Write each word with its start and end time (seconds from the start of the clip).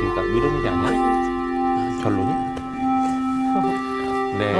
어디다 0.00 0.22
이런 0.22 0.58
일이 0.58 0.68
아니야? 0.68 2.00
결론이? 2.02 2.32
네. 4.38 4.54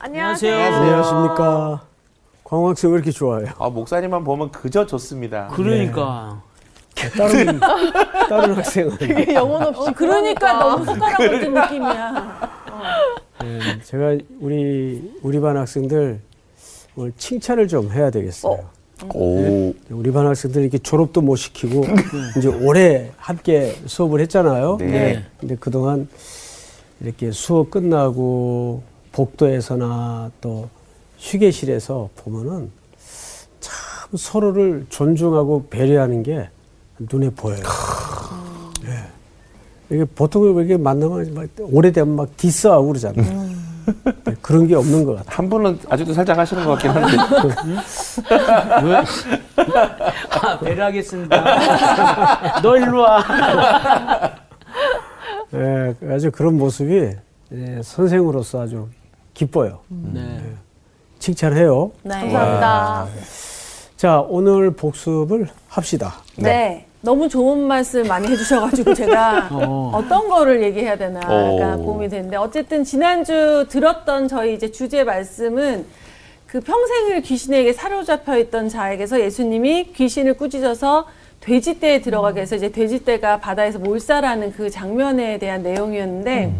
안녕하세요. 0.00 0.74
안녕하십니까. 0.74 1.82
광학생 2.42 2.90
왜 2.90 2.96
이렇게 2.96 3.12
좋아해요? 3.12 3.50
아 3.58 3.68
목사님만 3.68 4.24
보면 4.24 4.50
그저 4.50 4.84
좋습니다. 4.84 5.48
그러니까. 5.54 6.42
다른, 7.16 7.58
다른 8.28 8.54
학생은. 8.54 9.34
영혼 9.34 9.62
없이 9.62 9.90
어, 9.90 9.92
그러니까 9.96 10.52
너무 10.54 10.84
손가락 10.84 11.20
얹은 11.20 11.54
느낌이야. 11.54 12.50
네, 13.42 13.80
제가 13.84 14.16
우리, 14.40 15.12
우리 15.22 15.40
반 15.40 15.56
학생들 15.56 16.20
오늘 16.96 17.12
칭찬을 17.16 17.66
좀 17.68 17.90
해야 17.92 18.10
되겠어요. 18.10 18.58
오. 19.14 19.74
우리 19.90 20.12
반 20.12 20.26
학생들 20.26 20.62
이렇게 20.62 20.78
졸업도 20.78 21.20
못 21.20 21.36
시키고 21.36 21.84
이제 22.38 22.48
오래 22.48 23.10
함께 23.16 23.74
수업을 23.86 24.20
했잖아요. 24.20 24.76
네. 24.78 25.24
근데 25.38 25.56
그동안 25.58 26.08
이렇게 27.00 27.30
수업 27.32 27.70
끝나고 27.70 28.82
복도에서나 29.12 30.30
또 30.40 30.68
휴게실에서 31.18 32.10
보면은 32.16 32.70
참 33.60 34.08
서로를 34.16 34.86
존중하고 34.88 35.66
배려하는 35.68 36.22
게 36.22 36.48
눈에 36.98 37.30
보여요. 37.30 37.62
예. 38.84 39.94
이게 39.94 40.04
보통 40.04 40.44
이렇게 40.56 40.76
만나면 40.76 41.34
막 41.34 41.48
오래되면 41.58 42.16
막 42.16 42.36
디스하고 42.36 42.88
그러잖아요. 42.88 43.41
네, 44.24 44.34
그런 44.40 44.66
게 44.66 44.74
없는 44.74 45.04
것 45.04 45.16
같아요. 45.16 45.36
한 45.36 45.48
분은 45.48 45.78
아직도 45.88 46.14
살짝 46.14 46.38
하시는 46.38 46.64
것 46.64 46.72
같긴 46.72 46.90
한데. 46.90 47.16
왜? 48.84 48.96
아, 50.42 50.58
배려하겠습니다. 50.58 52.58
너 52.62 52.76
일로 52.76 53.02
와. 53.02 53.22
예, 55.54 55.94
아주 56.12 56.30
그런 56.30 56.56
모습이 56.56 57.10
예, 57.52 57.80
선생으로서 57.82 58.62
아주 58.62 58.88
기뻐요. 59.34 59.80
네. 59.88 60.40
칭찬해요. 61.18 61.92
네. 62.02 62.14
감사합니다. 62.14 63.06
자, 63.96 64.20
오늘 64.20 64.72
복습을 64.72 65.48
합시다. 65.68 66.14
네. 66.36 66.86
너무 67.02 67.28
좋은 67.28 67.58
말씀 67.66 68.06
많이 68.06 68.28
해주셔가지고 68.28 68.94
제가 68.94 69.48
어. 69.52 69.90
어. 69.94 70.08
떤 70.08 70.28
거를 70.28 70.62
얘기해야 70.62 70.96
되나가 70.96 71.76
오. 71.76 71.84
고민이 71.84 72.10
되는데 72.10 72.36
어쨌든 72.36 72.84
지난주 72.84 73.66
들었던 73.68 74.28
저희 74.28 74.54
이제 74.54 74.70
주제 74.70 75.02
말씀은 75.02 75.84
그 76.46 76.60
평생을 76.60 77.22
귀신에게 77.22 77.72
사로잡혀 77.72 78.38
있던 78.38 78.68
자에게서 78.68 79.20
예수님이 79.20 79.92
귀신을 79.94 80.34
꾸짖어서 80.34 81.06
돼지떼에 81.40 82.02
들어가게 82.02 82.42
해서 82.42 82.54
이제 82.54 82.70
돼지떼가 82.70 83.40
바다에서 83.40 83.80
몰살하는 83.80 84.52
그 84.52 84.70
장면에 84.70 85.38
대한 85.38 85.62
내용이었는데 85.64 86.54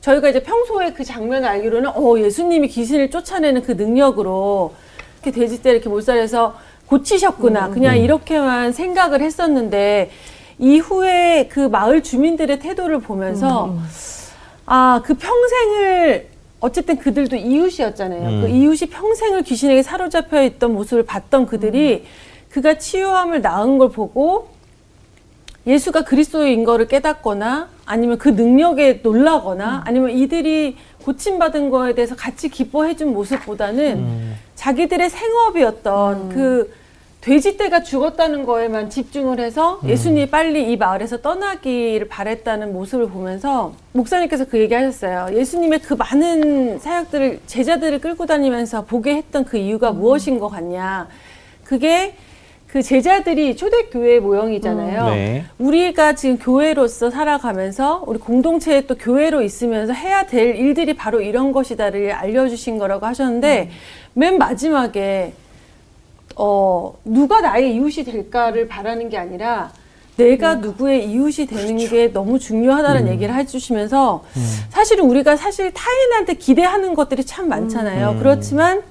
저희가 0.00 0.30
이제 0.30 0.42
평소에 0.42 0.94
그 0.94 1.04
장면을 1.04 1.48
알기로는 1.48 1.90
어 1.94 2.18
예수님이 2.18 2.66
귀신을 2.68 3.10
쫓아내는 3.10 3.62
그 3.62 3.72
능력으로 3.72 4.74
이렇게 5.22 5.38
돼지떼를 5.38 5.76
이렇게 5.76 5.88
몰살해서 5.88 6.56
고치셨구나. 6.92 7.70
그냥 7.70 7.96
이렇게만 7.96 8.72
생각을 8.72 9.22
했었는데 9.22 10.10
이후에 10.58 11.48
그 11.50 11.60
마을 11.60 12.02
주민들의 12.02 12.58
태도를 12.58 13.00
보면서 13.00 13.74
아 14.66 15.00
그 15.04 15.14
평생을 15.14 16.28
어쨌든 16.60 16.96
그들도 16.98 17.34
이웃이었잖아요. 17.36 18.42
그 18.42 18.48
이웃이 18.48 18.90
평생을 18.90 19.42
귀신에게 19.42 19.82
사로잡혀 19.82 20.42
있던 20.44 20.72
모습을 20.74 21.04
봤던 21.04 21.46
그들이 21.46 22.04
그가 22.50 22.78
치유함을 22.78 23.40
낳은 23.40 23.78
걸 23.78 23.90
보고 23.90 24.48
예수가 25.66 26.04
그리스도인 26.04 26.64
거를 26.64 26.86
깨닫거나 26.86 27.68
아니면 27.86 28.18
그 28.18 28.28
능력에 28.28 29.00
놀라거나 29.02 29.82
아니면 29.86 30.10
이들이 30.10 30.76
고침받은 31.04 31.70
거에 31.70 31.94
대해서 31.94 32.14
같이 32.14 32.48
기뻐해 32.48 32.94
준 32.96 33.12
모습보다는 33.12 34.34
자기들의 34.54 35.10
생업이었던 35.10 36.28
그 36.28 36.72
돼지떼가 37.22 37.84
죽었다는 37.84 38.44
거에만 38.44 38.90
집중을 38.90 39.38
해서 39.38 39.80
예수님이 39.86 40.26
빨리 40.28 40.72
이 40.72 40.76
마을에서 40.76 41.18
떠나기를 41.18 42.08
바랬다는 42.08 42.72
모습을 42.72 43.08
보면서 43.08 43.74
목사님께서 43.92 44.44
그 44.46 44.58
얘기 44.58 44.74
하셨어요. 44.74 45.28
예수님의 45.38 45.78
그 45.78 45.94
많은 45.94 46.80
사역들을 46.80 47.40
제자들을 47.46 48.00
끌고 48.00 48.26
다니면서 48.26 48.84
보게 48.84 49.14
했던 49.14 49.44
그 49.44 49.56
이유가 49.56 49.92
무엇인 49.92 50.40
것 50.40 50.48
같냐. 50.48 51.06
그게 51.62 52.16
그 52.66 52.82
제자들이 52.82 53.54
초대교회 53.54 54.18
모형이잖아요. 54.18 55.04
네. 55.10 55.44
우리가 55.58 56.14
지금 56.14 56.38
교회로서 56.38 57.10
살아가면서 57.10 58.02
우리 58.06 58.18
공동체에 58.18 58.86
또 58.86 58.96
교회로 58.96 59.42
있으면서 59.42 59.92
해야 59.92 60.26
될 60.26 60.56
일들이 60.56 60.94
바로 60.94 61.20
이런 61.20 61.52
것이다를 61.52 62.10
알려주신 62.10 62.78
거라고 62.78 63.06
하셨는데 63.06 63.70
맨 64.14 64.38
마지막에 64.38 65.34
어, 66.36 66.94
누가 67.04 67.40
나의 67.40 67.74
이웃이 67.74 68.04
될까를 68.04 68.68
바라는 68.68 69.08
게 69.08 69.18
아니라 69.18 69.72
내가 70.16 70.56
누구의 70.56 71.08
이웃이 71.10 71.46
되는 71.46 71.76
게 71.78 72.12
너무 72.12 72.38
중요하다는 72.38 73.08
얘기를 73.08 73.34
해주시면서 73.34 74.24
사실은 74.68 75.04
우리가 75.06 75.36
사실 75.36 75.72
타인한테 75.72 76.34
기대하는 76.34 76.94
것들이 76.94 77.24
참 77.24 77.48
많잖아요. 77.48 78.16
그렇지만 78.18 78.82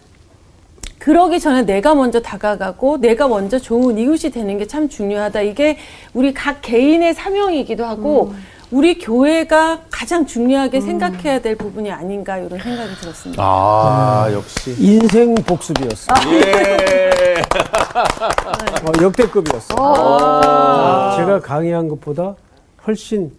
그러기 0.98 1.40
전에 1.40 1.64
내가 1.64 1.96
먼저 1.96 2.22
다가가고 2.22 2.98
내가 2.98 3.28
먼저 3.28 3.58
좋은 3.60 3.98
이웃이 3.98 4.32
되는 4.32 4.58
게 4.58 4.66
참 4.66 4.88
중요하다. 4.90 5.42
이게 5.42 5.78
우리 6.14 6.34
각 6.34 6.62
개인의 6.62 7.14
사명이기도 7.14 7.86
하고 7.86 8.34
우리 8.72 8.98
교회가 8.98 9.82
가장 9.90 10.26
중요하게 10.26 10.80
생각해야 10.80 11.42
될 11.42 11.58
부분이 11.58 11.92
아닌가 11.92 12.38
이런 12.38 12.58
생각이 12.58 12.96
들었습니다. 13.02 13.44
아, 13.44 14.30
역시. 14.32 14.74
인생 14.80 15.36
복습이었어. 15.36 16.14
예. 16.34 17.36
어, 18.88 18.92
역대급이었어. 19.04 19.76
요 19.76 21.14
제가 21.18 21.42
강의한 21.42 21.90
것보다 21.90 22.36
훨씬 22.88 23.32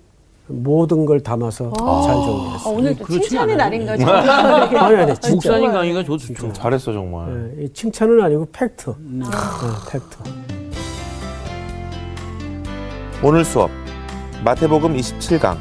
모든 0.48 1.06
걸 1.06 1.20
담아서 1.22 1.72
잘 1.72 1.86
어, 1.88 2.02
정리했어. 2.02 2.70
요 2.70 2.74
오늘 2.76 2.94
칭찬의. 2.96 3.56
날인가. 3.56 3.92
아니, 3.92 4.96
아니, 4.96 5.14
진짜. 5.14 5.30
목사님 5.32 5.72
강의가 5.72 6.04
좋죠. 6.04 6.52
잘했어, 6.52 6.92
정말. 6.92 7.54
예, 7.58 7.64
이 7.64 7.72
칭찬은 7.72 8.22
아니고 8.22 8.48
팩트. 8.52 8.94
네. 8.98 9.24
예, 9.24 9.90
팩트. 9.92 10.16
오늘 13.22 13.42
수업. 13.46 13.70
마태복음 14.44 14.96
27강. 14.96 15.56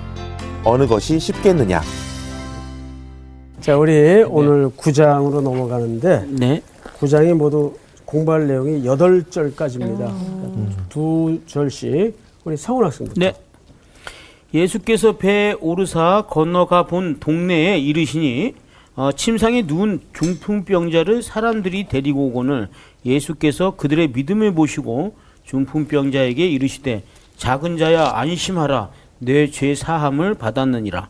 어느 0.64 0.88
것이 0.88 1.19
쉽겠느냐. 1.19 1.81
자, 3.59 3.78
우리 3.78 4.24
오늘 4.24 4.69
9장으로 4.69 5.42
넘어가는데 5.42 6.25
네. 6.30 6.64
9장이 7.00 7.36
모두 7.36 7.75
공부할 8.06 8.47
내용이 8.47 8.84
8절까지입니다. 8.84 10.90
두 10.90 11.40
절씩 11.46 12.18
우리 12.44 12.58
성훈 12.58 12.86
학생부터. 12.86 13.20
네. 13.20 13.34
예수께서 14.52 15.18
배에 15.18 15.53
오르사 15.59 16.25
건너가 16.28 16.88
본 16.88 17.20
동네에 17.20 17.78
이르시니 17.78 18.56
어, 18.96 19.12
침상에 19.12 19.62
누운 19.62 20.02
중풍병자를 20.14 21.22
사람들이 21.22 21.88
데리고 21.88 22.25
오거늘 22.28 22.68
예수께서 23.06 23.75
그들의 23.78 24.09
믿음을 24.09 24.56
보시고 24.56 25.16
중풍병자에게 25.46 26.47
이르시되 26.47 27.03
작은 27.41 27.78
자야 27.78 28.12
안심하라 28.13 28.90
내 29.18 29.50
죄 29.50 29.74
사함을 29.74 30.35
받았느니라. 30.35 31.07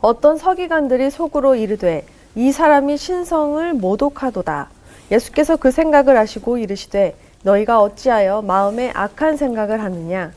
어떤 0.00 0.38
서기관들이 0.38 1.10
속으로 1.10 1.54
이르되 1.56 2.06
이 2.34 2.52
사람이 2.52 2.96
신성을 2.96 3.74
모독하도다. 3.74 4.70
예수께서 5.12 5.56
그 5.56 5.70
생각을 5.70 6.16
하시고 6.16 6.56
이르시되 6.56 7.16
너희가 7.42 7.82
어찌하여 7.82 8.40
마음에 8.40 8.90
악한 8.94 9.36
생각을 9.36 9.82
하느냐. 9.82 10.32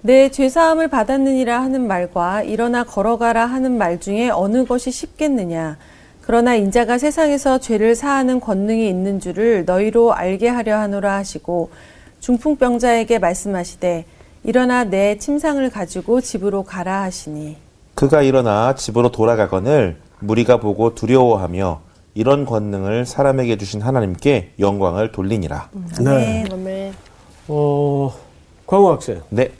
내 0.00 0.30
죄사함을 0.30 0.88
받았느니라 0.88 1.60
하는 1.60 1.86
말과 1.86 2.42
일어나 2.44 2.82
걸어가라 2.82 3.44
하는 3.44 3.76
말 3.76 4.00
중에 4.00 4.30
어느 4.30 4.64
것이 4.64 4.90
쉽겠느냐. 4.90 5.76
그러나 6.22 6.54
인자가 6.54 6.96
세상에서 6.96 7.58
죄를 7.58 7.94
사하는 7.94 8.40
권능이 8.40 8.88
있는 8.88 9.20
줄을 9.20 9.66
너희로 9.66 10.14
알게 10.14 10.48
하려 10.48 10.78
하노라 10.78 11.14
하시고 11.14 11.70
중풍병자에게 12.20 13.18
말씀하시되 13.18 14.04
일어나 14.44 14.84
내 14.84 15.18
침상을 15.18 15.68
가지고 15.70 16.20
집으로 16.20 16.62
가라 16.64 17.02
하시니 17.02 17.56
그가 17.94 18.22
일어나 18.22 18.74
집으로 18.74 19.10
돌아가거늘 19.10 19.96
무리가 20.20 20.58
보고 20.60 20.94
두려워하며 20.94 21.80
이런 22.14 22.46
권능을 22.46 23.04
사람에게 23.06 23.58
주신 23.58 23.82
하나님께 23.82 24.52
영광을 24.58 25.12
돌리니라. 25.12 25.68
네. 26.00 26.44
아멘. 26.50 26.94
어, 27.48 28.14
광호 28.66 28.90
학생. 28.92 29.20
네. 29.28 29.50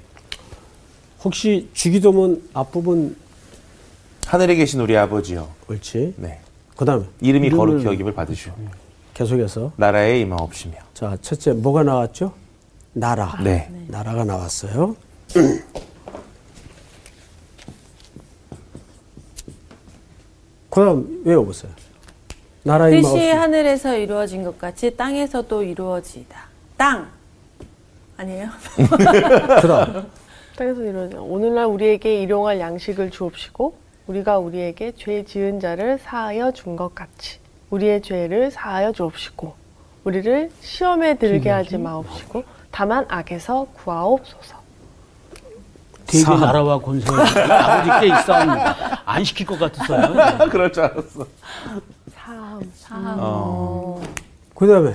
혹시 1.22 1.68
주기도문 1.74 2.48
앞부분 2.54 3.16
하늘에 4.26 4.54
계신 4.54 4.80
우리 4.80 4.96
아버지요. 4.96 5.48
옳지? 5.68 6.14
네. 6.16 6.40
그 6.76 6.84
다음에 6.84 7.04
이름이 7.20 7.50
이름을- 7.50 7.56
거룩히 7.56 7.84
여김을 7.84 8.14
받으시오. 8.14 8.52
계속해서 9.14 9.72
나라에 9.76 10.20
임하옵시며. 10.20 10.74
자 10.94 11.16
첫째 11.20 11.52
뭐가 11.52 11.82
나왔죠? 11.82 12.32
나라. 13.00 13.36
네. 13.44 13.68
나라가 13.88 14.24
나왔어요. 14.24 14.96
그 20.70 20.84
다음 20.84 21.22
외워보세요. 21.24 21.70
나라 22.62 22.88
뜻이. 22.90 23.28
하늘에서 23.30 23.96
이루어진 23.96 24.42
것 24.42 24.58
같이 24.58 24.96
땅에서도 24.96 25.62
이루어지이다. 25.62 26.36
땅 26.76 27.08
아니에요? 28.16 28.48
그다음 29.60 30.06
땅에서 30.56 30.82
이루어져. 30.82 31.22
오늘날 31.22 31.66
우리에게 31.66 32.22
일용할 32.22 32.58
양식을 32.60 33.10
주옵시고 33.10 33.74
우리가 34.06 34.38
우리에게 34.38 34.92
죄 34.96 35.22
지은 35.24 35.60
자를 35.60 35.98
사하여 36.02 36.52
준 36.52 36.76
것 36.76 36.94
같이 36.94 37.38
우리의 37.70 38.00
죄를 38.02 38.50
사하여 38.50 38.92
주옵시고 38.92 39.54
우리를 40.04 40.50
시험에 40.60 41.18
들게 41.18 41.50
하지 41.50 41.76
마옵시고 41.78 42.44
다만 42.76 43.06
악에서 43.08 43.66
구하옵소서. 43.72 44.54
사함. 46.08 46.40
나라와 46.40 46.78
권세가 46.78 47.22
아버지께 47.22 48.14
있사옵니 48.14 48.60
안 49.06 49.24
시킬 49.24 49.46
것 49.46 49.58
같았어요. 49.58 50.12
네. 50.12 50.44
그럴 50.52 50.70
줄 50.70 50.82
알았어. 50.82 51.26
사함. 52.14 52.70
사함. 52.74 53.16
어. 53.18 54.02
그 54.54 54.66
다음에 54.66 54.94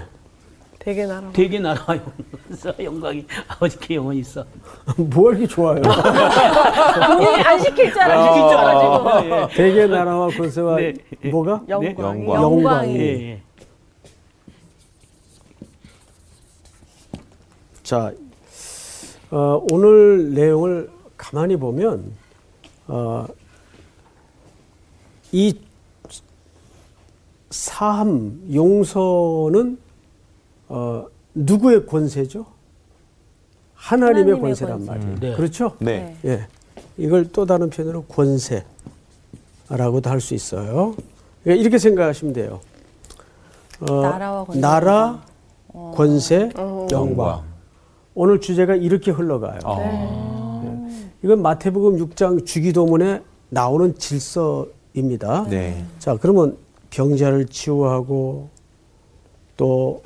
되게 0.77 1.07
나라. 1.07 1.27
되게 1.33 1.57
나라와 1.59 1.97
영광, 1.97 2.85
영광이 2.85 3.25
아버지께 3.47 3.95
영원히 3.95 4.19
있어. 4.19 4.45
뭐 4.95 5.31
이렇게 5.31 5.47
좋아요? 5.47 5.81
본인이 7.07 7.41
안 7.41 7.59
시킬 7.59 7.91
줄 7.91 7.99
알아. 7.99 8.23
시킬 8.27 8.47
줄 8.47 8.57
알아가지고. 8.59 9.25
예. 9.25 9.47
대개 9.55 9.87
나라와 9.87 10.27
권세와 10.27 10.75
네. 10.75 10.93
뭐가? 11.31 11.61
영광이. 11.67 12.27
영광. 12.27 12.41
영광이. 12.43 12.95
예, 12.99 13.29
예. 13.31 13.41
자, 17.91 18.13
어, 19.31 19.61
오늘 19.69 20.33
내용을 20.33 20.89
가만히 21.17 21.57
보면 21.57 22.13
어, 22.87 23.27
이 25.33 25.59
사함 27.49 28.47
용서는 28.53 29.77
어, 30.69 31.05
누구의 31.35 31.85
권세죠? 31.85 32.45
하나님의, 33.75 34.35
하나님의 34.35 34.41
권세란 34.41 34.85
권세. 34.85 34.91
말이에요. 34.91 35.15
네. 35.19 35.35
그렇죠? 35.35 35.75
네. 35.79 36.15
예. 36.23 36.47
이걸 36.95 37.29
또 37.33 37.45
다른 37.45 37.69
표현으로 37.69 38.05
권세라고도 38.05 40.09
할 40.09 40.21
수 40.21 40.33
있어요. 40.33 40.95
예, 41.45 41.55
이렇게 41.57 41.77
생각하시면 41.77 42.33
돼요. 42.35 42.61
어, 43.81 44.01
나라와 44.01 44.45
권세, 44.45 44.61
나라, 44.61 45.23
영광. 45.73 45.91
권세, 45.97 46.49
어. 46.55 46.87
영광. 46.89 47.50
오늘 48.21 48.39
주제가 48.39 48.75
이렇게 48.75 49.09
흘러가요. 49.09 49.57
어. 49.65 50.87
이건 51.23 51.41
마태복음 51.41 51.97
6장 51.97 52.45
주기도문에 52.45 53.19
나오는 53.49 53.97
질서입니다. 53.97 55.47
네. 55.49 55.83
자, 55.97 56.15
그러면 56.21 56.55
병자를 56.91 57.47
치유하고 57.47 58.49
또 59.57 60.03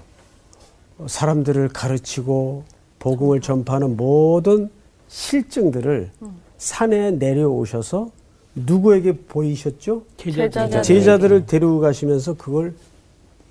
사람들을 1.06 1.68
가르치고 1.68 2.64
복음을 3.00 3.42
전파하는 3.42 3.98
모든 3.98 4.70
실증들을 5.10 6.10
산에 6.58 7.12
내려오셔서 7.12 8.12
누구에게 8.56 9.18
보이셨죠? 9.28 10.04
제자들. 10.16 10.84
제자들을 10.84 11.46
데리고 11.48 11.82
가시면서 11.82 12.36
그걸 12.36 12.76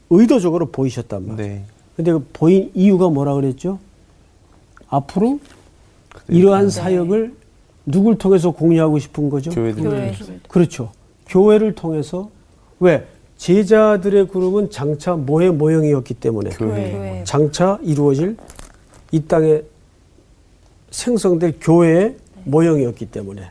의도적으로 0.08 0.70
보이셨단 0.70 1.28
말이에요. 1.28 1.52
네. 1.52 1.64
근데 1.96 2.12
그 2.12 2.26
보인 2.32 2.70
이유가 2.72 3.10
뭐라 3.10 3.34
그랬죠? 3.34 3.78
앞으로 4.96 5.40
이러한 6.28 6.70
사역을 6.70 7.34
누굴 7.86 8.16
통해서 8.16 8.50
공유하고 8.50 8.98
싶은 8.98 9.28
거죠? 9.28 9.50
교회들. 9.50 9.82
교회. 9.82 10.14
그렇죠. 10.48 10.90
교회를 11.26 11.74
통해서 11.74 12.30
왜 12.80 13.06
제자들의 13.36 14.28
그룹은 14.28 14.70
장차 14.70 15.16
뭐의 15.16 15.52
모형이었기 15.52 16.14
때문에 16.14 16.50
교회. 16.50 16.92
교회. 16.92 17.24
장차 17.24 17.78
이루어질 17.82 18.36
이 19.10 19.22
땅에 19.24 19.62
생성될 20.90 21.58
교회의 21.60 22.16
모형이었기 22.44 23.06
때문에 23.06 23.42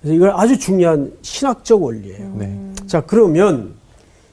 그래서 0.00 0.14
이걸 0.14 0.30
아주 0.30 0.58
중요한 0.58 1.12
신학적 1.22 1.82
원리예요. 1.82 2.34
네. 2.36 2.72
자, 2.86 3.00
그러면 3.00 3.74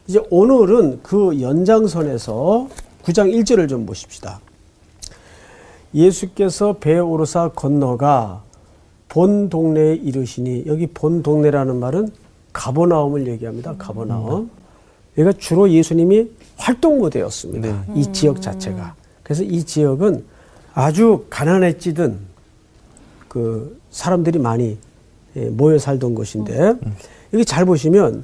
이제 0.08 0.20
오늘은 0.30 1.00
그 1.04 1.40
연장선에서 1.40 2.68
9장 3.04 3.34
1절을 3.34 3.70
좀 3.70 3.86
보십시다. 3.86 4.40
예수께서 5.94 6.74
배에 6.74 7.00
오르사 7.00 7.50
건너가 7.50 8.44
본 9.10 9.50
동네에 9.50 9.96
이르시니 9.96 10.64
여기 10.66 10.88
본 10.88 11.22
동네라는 11.22 11.80
말은 11.80 12.10
가버나움을 12.52 13.28
얘기합니다. 13.28 13.76
가버나움. 13.78 14.50
여기가 15.18 15.38
주로 15.38 15.70
예수님이 15.70 16.30
활동 16.58 17.00
무대였습니다. 17.00 17.86
이 17.96 18.12
지역 18.12 18.42
자체가. 18.42 18.96
그래서 19.22 19.44
이 19.44 19.64
지역은 19.64 20.24
아주 20.74 21.26
가난해지던 21.30 22.20
그 23.28 23.80
사람들이 23.92 24.40
많이 24.40 24.78
예, 25.36 25.46
모여 25.50 25.80
살던 25.80 26.14
곳인데 26.14 26.76
여기 27.34 27.46
잘 27.46 27.66
보시면 27.66 28.24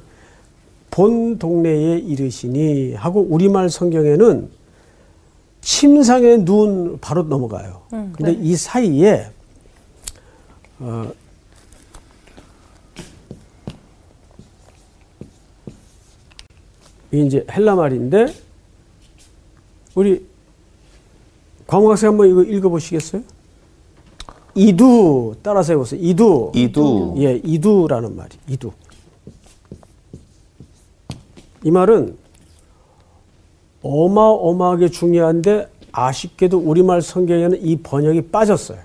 본 0.90 1.38
동네에 1.38 1.98
이르시니 1.98 2.94
하고 2.94 3.20
우리말 3.28 3.70
성경에는 3.70 4.48
침상에 5.60 6.38
누운 6.38 6.98
바로 7.00 7.22
넘어가요. 7.22 7.82
근데 7.90 8.32
이 8.32 8.56
사이에 8.56 9.30
어, 10.78 11.12
이 17.12 17.26
이제 17.26 17.46
헬라 17.50 17.74
말인데 17.74 18.26
우리 19.94 20.26
광호 21.66 21.90
학생 21.90 22.10
한번 22.10 22.28
이거 22.30 22.42
읽어보시겠어요? 22.42 23.22
이두 24.54 25.36
따라서 25.42 25.72
해보세요. 25.72 26.00
이두. 26.00 26.52
이두. 26.54 27.14
예, 27.18 27.40
이두라는 27.44 28.16
말이. 28.16 28.36
이두. 28.48 28.72
이 31.62 31.70
말은 31.70 32.16
어마어마하게 33.82 34.88
중요한데 34.88 35.68
아쉽게도 35.92 36.58
우리말 36.58 37.02
성경에는 37.02 37.62
이 37.62 37.76
번역이 37.78 38.28
빠졌어요. 38.28 38.78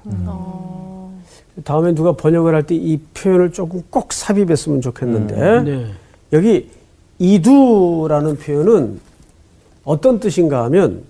다음에 1.64 1.94
누가 1.96 2.12
번역을 2.14 2.54
할 2.54 2.64
때 2.64 2.75
이 2.75 2.98
표현을 3.14 3.52
조금 3.52 3.82
꼭 3.90 4.12
삽입했으면 4.12 4.82
좋겠는데 4.82 5.62
네. 5.62 5.86
여기 6.34 6.70
이두라는 7.20 8.38
표현은 8.38 9.00
어떤 9.86 10.20
뜻인가 10.20 10.64
하면 10.66 11.04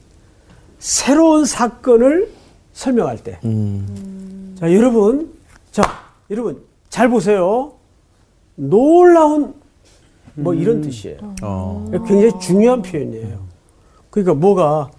새로운 0.79 1.45
사건을 1.45 2.29
설명할 2.73 3.17
때. 3.23 3.39
음. 3.45 4.55
자, 4.59 4.71
여러분. 4.73 5.31
자, 5.71 5.81
여러분. 6.29 6.61
잘 6.89 7.09
보세요. 7.09 7.71
놀라운 8.55 9.53
뭐 10.35 10.53
이런 10.53 10.81
뜻이에요. 10.81 11.17
어. 11.41 11.89
굉장히 12.07 12.31
중요한 12.39 12.81
표현이에요. 12.81 13.44
그러니까 14.15 14.33
뭐가 14.33 14.89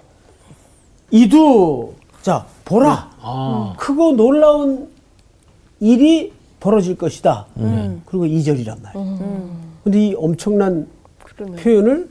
이두 1.10 1.94
자 2.20 2.44
보라 2.66 3.10
아, 3.22 3.74
크고 3.78 4.12
놀라운 4.12 4.90
일이 5.80 6.32
벌어질 6.60 6.98
것이다. 6.98 7.46
그리고 8.04 8.26
이절이란 8.26 8.82
말이에요. 8.82 9.48
근데 9.84 10.08
이 10.08 10.14
엄청난 10.14 10.86
그러네. 11.24 11.56
표현을. 11.56 12.10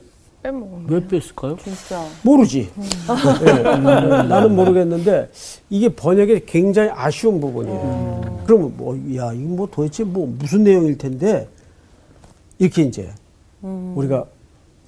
왜 0.88 1.06
뺐을까요? 1.06 1.56
진짜. 1.62 2.04
모르지. 2.22 2.70
예, 3.46 3.52
나는 3.62 4.54
모르겠는데 4.54 5.30
이게 5.70 5.88
번역에 5.88 6.42
굉장히 6.46 6.90
아쉬운 6.92 7.40
부분이에요. 7.40 8.42
그러면 8.46 8.72
뭐, 8.76 8.96
야, 9.16 9.32
이거 9.32 9.48
뭐 9.54 9.68
도대체 9.70 10.04
뭐 10.04 10.32
무슨 10.38 10.62
내용일 10.64 10.96
텐데 10.98 11.48
이렇게 12.58 12.82
이제 12.82 13.10
우리가 13.62 14.24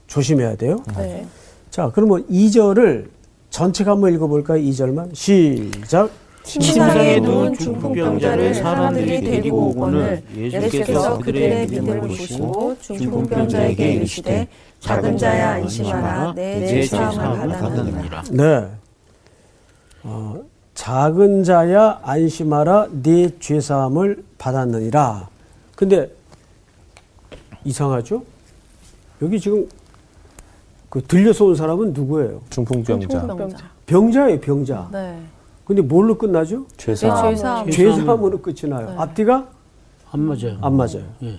조심해야 0.06 0.56
돼요. 0.56 0.82
네. 0.96 1.26
자, 1.78 1.92
그러면 1.94 2.25
이절을 2.28 3.08
전체가 3.50 3.92
한번 3.92 4.12
읽어볼까요? 4.12 4.58
이절만 4.58 5.11
시작. 5.14 6.11
침상에 6.42 7.20
누운 7.20 7.54
중풍병자를 7.56 8.52
사람들이 8.52 9.20
데리고 9.20 9.68
오거늘 9.68 10.20
예수께서 10.35 11.18
그들의 11.18 11.68
믿음을 11.68 12.00
보시고 12.00 12.76
중풍병자에게 12.80 13.92
이르시되 13.92 14.49
작은 14.80 15.16
자야 15.18 15.50
안심하라 15.50 16.32
내 16.35 16.66
죄사함을 16.66 17.49
받았느니라. 17.49 18.25
네. 18.32 18.68
어, 20.02 20.42
작은 20.75 21.44
자야 21.44 22.00
안심하라 22.02 22.88
네 23.04 23.30
죄사함을 23.38 24.25
받았느니라. 24.37 25.28
근데 25.76 26.11
이상하죠? 27.62 28.25
여기 29.23 29.38
지금 29.38 29.68
그 30.88 31.02
들려서 31.02 31.45
온 31.45 31.54
사람은 31.54 31.92
누구예요? 31.92 32.40
중풍병자, 32.50 33.09
중풍병자. 33.09 33.71
병자예요, 33.87 34.40
병자. 34.40 34.88
네. 34.92 35.18
근데 35.64 35.83
뭘로 35.83 36.16
끝나죠? 36.16 36.64
죄사, 36.78 37.23
네, 37.23 37.35
죄사함. 37.37 37.71
죄사함으로 37.71 38.40
끝이 38.40 38.71
나요. 38.71 38.95
앞뒤가 38.97 39.47
안 40.11 40.21
맞아요. 40.21 40.57
안 40.62 40.76
맞아요. 40.76 41.02
예. 41.23 41.38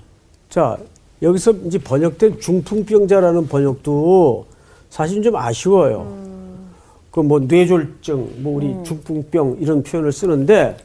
자, 0.50 0.78
여기서 1.22 1.52
이제 1.66 1.80
번역된 1.80 2.40
중풍병자라는 2.40 3.48
번역도 3.48 4.46
사실 4.90 5.24
좀 5.24 5.36
아쉬워요. 5.36 6.08
그뭐 7.12 7.40
뇌졸중, 7.40 8.34
뭐 8.38 8.56
우리 8.58 8.76
중풍병 8.84 9.58
이런 9.60 9.82
표현을 9.82 10.12
쓰는데 10.12 10.78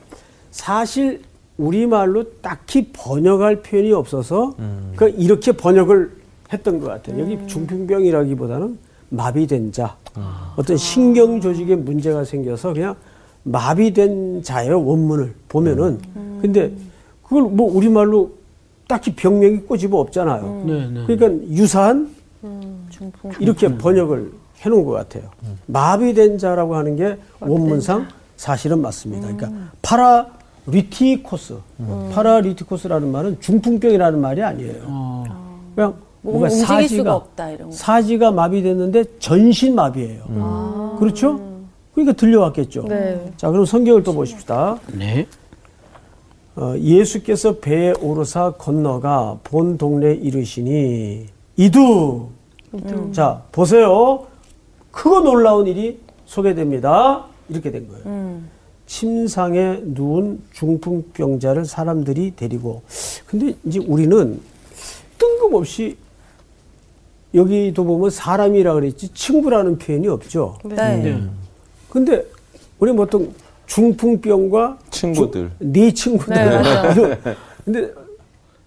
사실 0.51 1.23
우리말로 1.59 2.25
딱히 2.41 2.91
번역할 2.93 3.63
표현이 3.63 3.93
없어서 3.93 4.55
그 4.97 5.11
이렇게 5.11 5.53
번역을 5.53 6.24
했던 6.55 6.81
것 6.81 6.87
같아요. 6.89 7.21
여기 7.21 7.39
중풍병이라기보다는 7.47 8.79
마비된 9.11 9.73
자, 9.73 9.97
어떤 10.57 10.77
신경 10.77 11.41
조직에 11.41 11.77
문제가 11.77 12.25
생겨서 12.25 12.73
그냥 12.73 12.95
마비된 13.43 14.43
자예요 14.43 14.83
원문을 14.85 15.35
보면은. 15.49 15.99
근데 16.41 16.73
그걸 17.23 17.43
뭐 17.45 17.71
우리말로 17.75 18.31
딱히 18.89 19.15
병명이 19.15 19.59
꼬집어 19.61 19.99
없잖아요. 19.99 20.63
네, 20.67 20.89
네. 20.89 21.05
그러니까 21.07 21.47
유사한 21.49 22.11
중풍. 22.91 23.33
이렇게 23.41 23.77
번역을 23.77 24.33
해놓은 24.61 24.85
것 24.85 24.93
같아요. 24.93 25.25
마비된 25.67 26.39
자라고 26.39 26.77
하는 26.77 26.97
게 26.97 27.17
원문상 27.41 28.09
사실은 28.37 28.81
맞습니다. 28.81 29.29
그러니까 29.35 29.71
파라리티코스, 29.83 31.57
파라리티코스라는 32.13 33.11
말은 33.11 33.41
중풍병이라는 33.41 34.21
말이 34.21 34.43
아니에요. 34.43 34.83
어, 34.85 35.25
그냥 35.75 35.91
뭐 35.91 36.04
뭔가 36.25 36.45
움직일 36.47 36.67
수가 36.67 36.81
사지가 36.81 37.15
없다 37.17 37.51
이런 37.51 37.69
거. 37.71 37.75
사지가 37.75 38.33
마비됐는데 38.33 39.05
전신 39.19 39.75
마비예요. 39.75 40.97
그렇죠? 40.99 41.39
그러니까 41.93 42.15
들려왔겠죠. 42.17 42.85
네. 42.89 43.33
자, 43.37 43.51
그럼 43.51 43.65
성경을 43.67 44.03
또 44.03 44.15
보십시다. 44.15 44.79
네. 44.93 45.27
어, 46.57 46.75
예수께서 46.79 47.59
배에 47.59 47.93
오르사 48.01 48.53
건너가 48.53 49.39
본 49.45 49.77
동네 49.77 50.13
이르시니 50.15 51.27
이두. 51.57 52.29
자 53.13 53.43
보세요. 53.53 54.27
크고 54.91 55.21
놀라운 55.21 55.67
일이 55.69 56.01
소개됩니다. 56.25 57.25
이렇게 57.49 57.71
된 57.71 57.87
거예요. 57.87 58.03
음. 58.07 58.49
침상에 58.87 59.81
누운 59.85 60.43
중풍병자를 60.53 61.65
사람들이 61.65 62.35
데리고. 62.35 62.83
근데 63.27 63.55
이제 63.65 63.79
우리는 63.87 64.41
뜬금없이 65.19 65.97
여기도 67.35 67.85
보면 67.85 68.11
사람이라 68.11 68.75
그랬지 68.75 69.09
친구라는 69.13 69.79
표현이 69.79 70.07
없죠. 70.09 70.59
네. 70.65 70.75
네. 70.99 71.23
근데 71.91 72.25
우리 72.79 72.93
보통 72.93 73.35
중풍병과 73.67 74.79
친구들. 74.91 75.51
주- 75.59 75.65
네 75.65 75.93
친구들. 75.93 76.35
네, 76.35 77.37
근데 77.65 77.91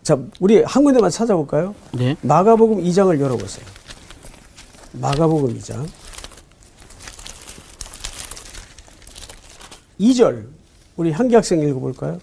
자 0.03 0.17
우리 0.39 0.61
한 0.63 0.83
군데만 0.83 1.09
찾아볼까요? 1.09 1.75
네. 1.93 2.15
마가복음 2.21 2.83
2장을 2.83 3.17
열어보세요. 3.19 3.65
마가복음 4.93 5.57
2장 5.57 5.85
2절 9.99 10.45
우리 10.95 11.11
한기 11.11 11.35
학생 11.35 11.59
읽어볼까요? 11.61 12.19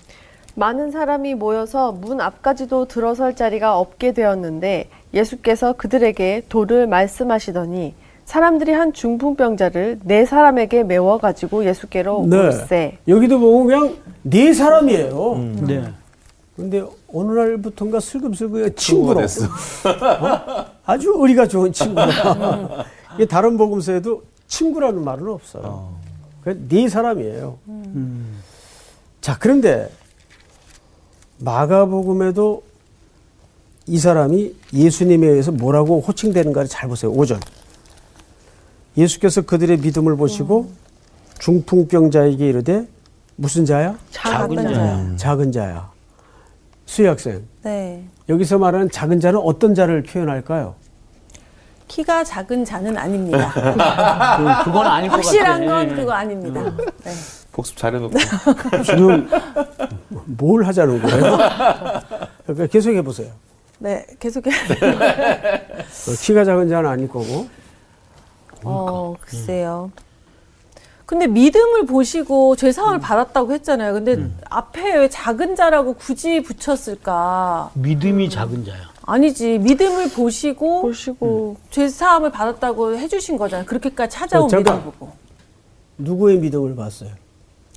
많은 0.55 0.91
사람이 0.91 1.35
모여서 1.35 1.93
문 1.93 2.21
앞까지도 2.21 2.87
들어설 2.87 3.35
자리가 3.35 3.79
없게 3.79 4.13
되었는데 4.13 4.89
예수께서 5.13 5.73
그들에게 5.73 6.45
도를 6.49 6.87
말씀하시더니 6.87 7.95
사람들이 8.25 8.73
한 8.73 8.93
중풍병자를 8.93 10.01
네 10.05 10.25
사람에게 10.25 10.85
메워 10.85 11.19
가지고 11.19 11.65
예수께로 11.67 12.21
올세 12.21 12.99
여기도 13.07 13.39
보면 13.39 13.67
그냥 13.67 13.97
네 14.23 14.53
사람이에요. 14.53 15.37
네. 15.67 15.93
근데 16.57 16.85
어느 17.13 17.33
날부터인가 17.33 17.99
슬금슬금 18.01 18.75
친구로 18.77 19.21
됐어. 19.21 19.45
어? 19.45 20.67
아주 20.87 21.13
의리가 21.19 21.49
좋은 21.49 21.73
친구라. 21.73 22.07
이게 23.17 23.27
다른 23.27 23.59
복음서에도 23.59 24.23
친구라는 24.47 25.03
말은 25.05 25.29
없어요. 25.29 25.93
그네 26.43 26.89
사람이에요. 26.89 27.59
자, 29.21 29.37
그런데 29.39 29.89
마가복음에도 31.45 32.63
이 33.87 33.99
사람이 33.99 34.55
예수님에 34.73 35.27
의해서 35.27 35.53
뭐라고 35.53 36.01
호칭되는가를 36.01 36.69
잘 36.69 36.89
보세요. 36.89 37.13
5절. 37.13 37.39
예수께서 38.97 39.43
그들의 39.43 39.79
믿음을 39.79 40.17
보시고 40.17 40.71
중풍병자에게 41.39 42.49
이르되 42.49 42.87
무슨 43.37 43.67
자야? 43.67 43.97
작은 44.11 44.57
작은 44.57 44.75
자야. 44.75 45.17
작은 45.17 45.53
자야. 45.53 45.91
수희 46.87 47.07
학생. 47.07 47.43
네. 47.63 48.05
여기서 48.29 48.59
말하는 48.59 48.91
작은 48.91 49.21
자는 49.21 49.41
어떤 49.41 49.75
자를 49.75 50.03
표현할까요? 50.03 50.75
키가 51.89 52.25
작은 52.25 52.65
자는 52.65 52.97
아닙니다. 52.97 53.53
그, 53.53 53.61
그건 54.65 54.87
아닐 54.87 55.11
것 55.11 55.17
같아. 55.17 55.27
확실한 55.29 55.67
건 55.67 55.95
그거 55.95 56.13
아닙니다. 56.13 56.63
네. 57.05 57.13
복습 57.55 57.77
잘해놓고. 57.77 58.19
지금 58.85 59.29
뭘 60.27 60.65
하자는 60.65 61.01
거예요? 61.01 61.39
그러니까 62.45 62.67
계속 62.71 62.93
해보세요. 62.93 63.31
네, 63.79 64.05
계속해. 64.19 64.51
어, 64.51 66.13
키가 66.21 66.45
작은 66.45 66.69
자는 66.69 66.91
아닐 66.91 67.09
거고. 67.09 67.47
어, 68.65 69.15
글쎄요. 69.21 69.91
근데 71.07 71.27
믿음을 71.27 71.87
보시고 71.87 72.57
죄 72.57 72.73
사함을 72.73 72.99
받았다고 72.99 73.53
했잖아요. 73.53 73.93
근데 73.93 74.29
앞에 74.51 74.97
왜 74.99 75.09
작은 75.09 75.55
자라고 75.55 75.95
굳이 75.95 76.43
붙였을까? 76.43 77.71
믿음이 77.75 78.31
작은 78.31 78.65
자야. 78.65 78.91
아니지. 79.03 79.59
믿음을 79.59 80.11
보시고 80.11 80.83
보시고 80.83 81.57
죄 81.71 81.89
사함을 81.89 82.31
받았다고 82.33 82.97
해 82.97 83.07
주신 83.07 83.37
거잖아요. 83.37 83.67
그렇게까지 83.67 84.17
찾아온 84.17 84.45
어. 84.53 84.57
믿음 84.57 84.83
보고. 84.83 85.13
누구의 85.99 86.39
믿음을 86.39 86.75
봤어요? 86.75 87.11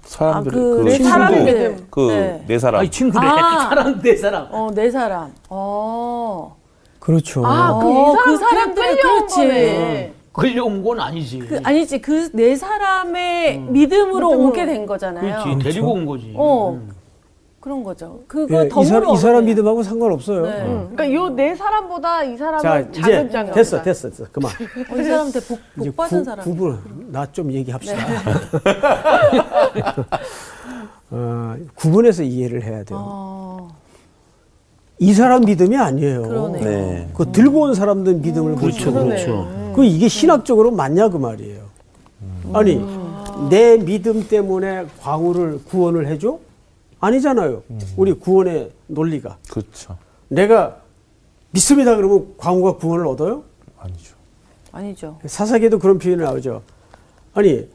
사람들, 0.07 0.51
아, 0.51 0.53
그 0.55 0.77
그, 0.77 0.81
네 0.83 0.91
친구, 0.93 1.09
사람의 1.09 1.43
믿음. 1.43 1.87
그, 1.89 2.07
네. 2.11 2.43
네 2.47 2.59
사람. 2.59 2.79
아니 2.81 2.89
친구래. 2.89 3.27
아. 3.27 3.59
사람 3.69 4.01
네 4.01 4.15
사람. 4.15 4.47
어, 4.51 4.69
네 4.73 4.89
사람. 4.91 5.33
어. 5.49 6.55
그렇죠. 6.99 7.45
아, 7.45 7.77
그 7.79 7.87
어, 7.87 7.91
이 7.91 8.05
사람 8.15 8.23
그 8.25 8.37
사람들은 8.37 8.95
끌려온 8.95 9.17
그렇지. 9.17 9.35
거네. 9.35 10.13
끌려온 10.31 10.83
건 10.83 10.99
아니지. 10.99 11.39
그, 11.39 11.59
아니지. 11.63 11.99
그 12.01 12.29
네 12.33 12.55
사람의 12.55 13.59
믿음으로 13.59 14.29
믿음으로. 14.29 14.29
오게 14.47 14.65
된 14.65 14.85
거잖아요. 14.85 15.43
그렇지. 15.43 15.63
데리고 15.63 15.93
온 15.93 16.05
거지. 16.05 16.33
어. 16.35 16.79
그런 17.59 17.83
거죠. 17.83 18.21
그거 18.27 18.65
예, 18.65 18.69
더 18.69 18.81
이, 18.81 18.85
사람, 18.85 19.09
이 19.13 19.17
사람 19.17 19.45
믿음 19.45 19.63
믿음하고 19.63 19.83
상관없어요. 19.83 20.41
네. 20.43 20.63
응. 20.67 20.89
그러니까 20.95 21.13
요 21.13 21.29
네 21.29 21.55
사람보다 21.55 22.23
이 22.23 22.37
사람은 22.37 22.61
자, 22.61 22.91
작은 22.91 23.25
이제 23.25 23.29
자인 23.31 23.51
됐어. 23.51 23.81
됐어, 23.81 24.09
됐어. 24.09 24.25
그만. 24.31 24.51
어, 24.91 24.97
이 24.97 25.03
사람한테 25.03 25.39
복, 25.41 25.59
이제 25.79 25.89
복 25.89 25.95
받은 25.97 26.19
구, 26.19 26.23
사람. 26.23 26.45
구분, 26.45 26.79
나좀 27.11 27.51
얘기합시다. 27.51 27.97
어, 31.09 31.55
구분해서 31.75 32.23
이해를 32.23 32.63
해야 32.63 32.83
돼요. 32.83 32.99
어, 33.01 33.69
이 34.99 35.13
사람 35.13 35.41
믿음이 35.45 35.75
아니에요. 35.75 36.21
그러네요. 36.23 36.63
네. 36.63 37.09
그 37.13 37.31
들고 37.31 37.61
온 37.61 37.73
사람들 37.73 38.15
믿음을 38.15 38.55
그렇죠, 38.55 38.91
보시고. 38.91 39.05
그렇죠. 39.05 39.71
그 39.75 39.85
이게 39.85 40.07
신학적으로 40.07 40.71
맞냐 40.71 41.09
그 41.09 41.17
말이에요. 41.17 41.61
아니 42.53 42.81
내 43.49 43.77
믿음 43.77 44.27
때문에 44.27 44.85
광우를 45.01 45.61
구원을 45.65 46.07
해줘? 46.07 46.39
아니잖아요. 46.99 47.63
우리 47.95 48.13
구원의 48.13 48.71
논리가 48.87 49.37
그렇죠. 49.49 49.97
내가 50.29 50.77
믿습니다 51.51 51.95
그러면 51.95 52.33
광우가 52.37 52.77
구원을 52.77 53.07
얻어요? 53.07 53.43
아니죠. 53.79 54.15
아니죠. 54.71 55.19
사사기에도 55.25 55.79
그런 55.79 55.97
표현이 55.99 56.21
나오죠. 56.21 56.61
아니 57.33 57.67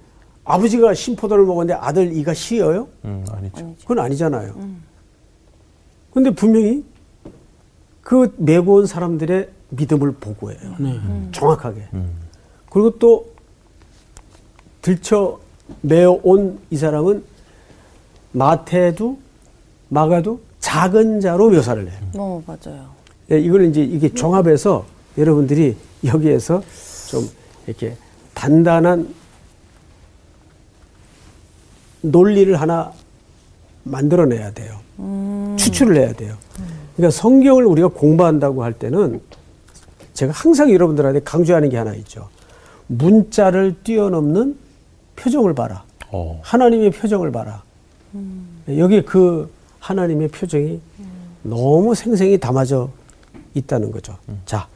아버지가 0.44 0.94
신포도를 0.94 1.44
먹었는데 1.46 1.74
아들 1.80 2.12
이가 2.16 2.34
쉬어요? 2.34 2.88
음, 3.04 3.24
아니죠. 3.30 3.56
아니죠. 3.58 3.80
그건 3.82 3.98
아니잖아요. 4.00 4.54
근데 6.12 6.30
분명히 6.30 6.84
그 8.02 8.34
메고 8.36 8.74
온 8.74 8.86
사람들의 8.86 9.48
믿음을 9.70 10.12
보고해요. 10.12 10.74
네. 10.78 11.00
정확하게. 11.32 11.88
음. 11.94 12.12
그리고 12.68 12.98
또 12.98 13.32
들쳐 14.82 15.38
메어 15.80 16.18
온 16.22 16.60
이 16.70 16.76
사람은 16.76 17.24
마태도 18.32 19.18
마가도 19.88 20.40
작은 20.60 21.20
자로 21.20 21.50
묘사를 21.50 21.88
해요. 21.88 21.98
어, 22.14 22.42
맞아요. 22.46 22.86
예, 23.30 23.38
이걸 23.38 23.64
이제 23.66 23.82
이게 23.82 24.08
종합해서 24.12 24.84
여러분들이 25.18 25.76
여기에서 26.04 26.62
좀 27.08 27.28
이렇게 27.66 27.96
단단한 28.34 29.14
논리를 32.00 32.54
하나 32.60 32.92
만들어내야 33.84 34.52
돼요. 34.52 34.78
추출을 35.56 35.96
해야 35.96 36.12
돼요. 36.12 36.36
그러니까 36.96 37.10
성경을 37.16 37.64
우리가 37.64 37.88
공부한다고 37.88 38.62
할 38.64 38.72
때는 38.72 39.20
제가 40.14 40.32
항상 40.32 40.72
여러분들한테 40.72 41.20
강조하는 41.20 41.68
게 41.68 41.76
하나 41.76 41.94
있죠. 41.94 42.28
문자를 42.86 43.76
뛰어넘는 43.82 44.56
표정을 45.16 45.54
봐라. 45.54 45.84
어. 46.10 46.40
하나님의 46.42 46.90
표정을 46.90 47.32
봐라. 47.32 47.62
여기 48.76 49.02
그 49.02 49.50
하나님의 49.80 50.28
표정이 50.28 50.80
너무 51.42 51.94
생생히 51.94 52.38
담아져 52.38 52.90
있다는 53.54 53.90
거죠. 53.90 54.16
자, 54.46 54.68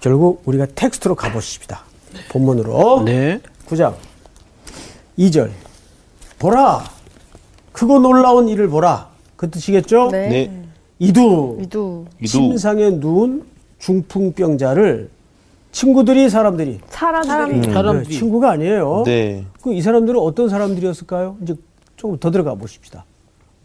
결국 0.00 0.42
우리가 0.46 0.66
텍스트로 0.74 1.14
가보십시다. 1.14 1.82
본문으로. 2.30 3.02
네. 3.04 3.40
9장 3.66 3.94
2절. 5.18 5.50
보라. 6.38 6.84
크고 7.72 7.98
놀라운 7.98 8.48
일을 8.48 8.68
보라. 8.68 9.08
그 9.36 9.50
뜻이겠죠? 9.50 10.08
네. 10.10 10.28
네. 10.28 10.64
이두. 10.98 11.58
이두. 11.60 12.04
침상에 12.26 12.90
누운 12.90 13.44
중풍병자를 13.78 15.10
친구들이 15.72 16.30
사람들이 16.30 16.80
사람들이 16.88 17.72
사람들이. 17.72 18.08
네, 18.08 18.18
친구가 18.18 18.52
아니에요. 18.52 19.02
네. 19.04 19.44
그 19.60 19.72
이 19.72 19.82
사람들은 19.82 20.18
어떤 20.20 20.48
사람들이었을까요? 20.48 21.36
이제 21.42 21.54
조금 22.04 22.18
더 22.18 22.30
들어가 22.30 22.54
보십시다. 22.54 23.02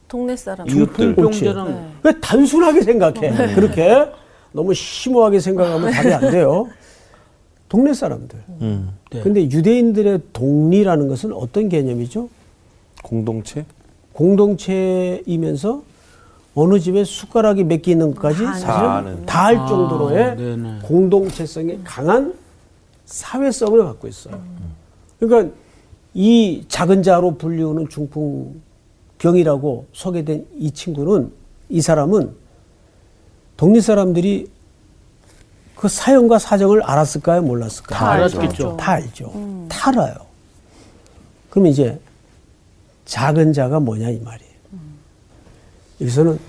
동네 0.08 0.34
사람. 0.38 0.66
이웃들. 0.66 1.14
중풍 1.14 1.16
병자랑 1.26 1.68
네. 1.68 1.92
왜 2.04 2.20
단순하게 2.22 2.82
생각해? 2.84 3.54
그렇게 3.54 4.10
너무 4.54 4.74
심오하게 4.74 5.42
생각하면 5.42 5.92
답이 5.92 6.14
안 6.14 6.32
돼요. 6.32 6.70
동네 7.68 7.94
사람들. 7.94 8.40
음. 8.62 8.92
네. 9.12 9.22
근데 9.22 9.44
유대인들의 9.44 10.22
동리라는 10.32 11.10
것은 11.10 11.34
어떤 11.34 11.68
개념이죠? 11.68 12.30
공동체? 13.04 13.66
공동체이면서 14.14 15.84
어느 16.56 16.80
집에 16.80 17.04
숟가락이 17.04 17.66
몇 17.66 17.82
개 17.82 17.92
있는 17.92 18.14
것까지 18.16 18.44
다 18.46 18.54
사실 18.54 18.70
아는. 18.70 19.26
다할 19.26 19.58
아, 19.58 19.68
정도로의 19.68 20.38
네네. 20.38 20.80
공동체성이 20.84 21.80
강한 21.84 22.34
사회성을 23.06 23.84
갖고 23.84 24.08
있어요. 24.08 24.40
그러니까 25.20 25.54
이 26.14 26.66
작은 26.68 27.04
자로 27.04 27.38
불리우는 27.38 27.88
중풍병이라고 27.90 29.88
소개된 29.94 30.48
이 30.58 30.72
친구는 30.72 31.32
이 31.70 31.82
사람은 31.82 32.36
동네 33.58 33.82
사람들이 33.82 34.50
그 35.76 35.88
사연과 35.88 36.40
사정을 36.40 36.82
알았을까요? 36.84 37.42
몰랐을까요? 37.42 38.00
다 38.00 38.12
알았겠죠. 38.12 38.78
다 38.78 38.92
알죠. 38.94 39.66
다 39.70 39.90
알아요. 39.90 40.16
그러면 41.50 41.72
이제 41.72 42.00
작은 43.06 43.54
자가 43.54 43.80
뭐냐 43.80 44.10
이 44.10 44.20
말이에요. 44.20 44.50
여기서는 46.02 46.40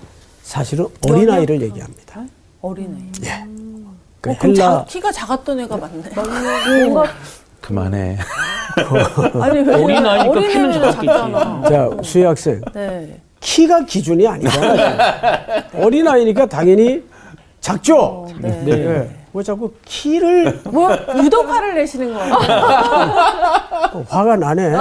사실은 0.43 0.87
어린아이를 1.07 1.61
얘기합니다. 1.61 2.25
어린애. 2.61 3.47
그 4.21 4.29
어, 4.31 4.35
그럼 4.39 4.53
자, 4.55 4.69
헬라 4.69 4.85
키가 4.85 5.11
작았던 5.11 5.59
애가 5.61 5.77
맞네. 5.77 6.03
뭔가 6.85 7.11
그만해. 7.59 8.17
아니 9.41 9.59
왜 9.59 9.75
어린 9.75 10.05
아이니까 10.05 10.39
키는. 10.41 10.71
자 11.63 11.89
수희 12.03 12.23
학생 12.23 12.61
네. 12.73 13.19
키가 13.39 13.85
기준이 13.85 14.27
아니잖아요. 14.27 15.63
어린 15.75 16.07
아이니까 16.07 16.45
당연히 16.45 17.03
작죠. 17.59 18.27
네. 18.39 18.63
네. 18.65 18.71
예. 18.71 19.09
뭐 19.33 19.41
자꾸 19.41 19.71
키를 19.85 20.59
뭐 20.65 20.89
유독 21.23 21.47
화를 21.47 21.75
내시는 21.75 22.13
거 22.13 22.19
같아요. 22.19 23.93
어, 23.93 24.05
화가 24.09 24.35
나네. 24.35 24.71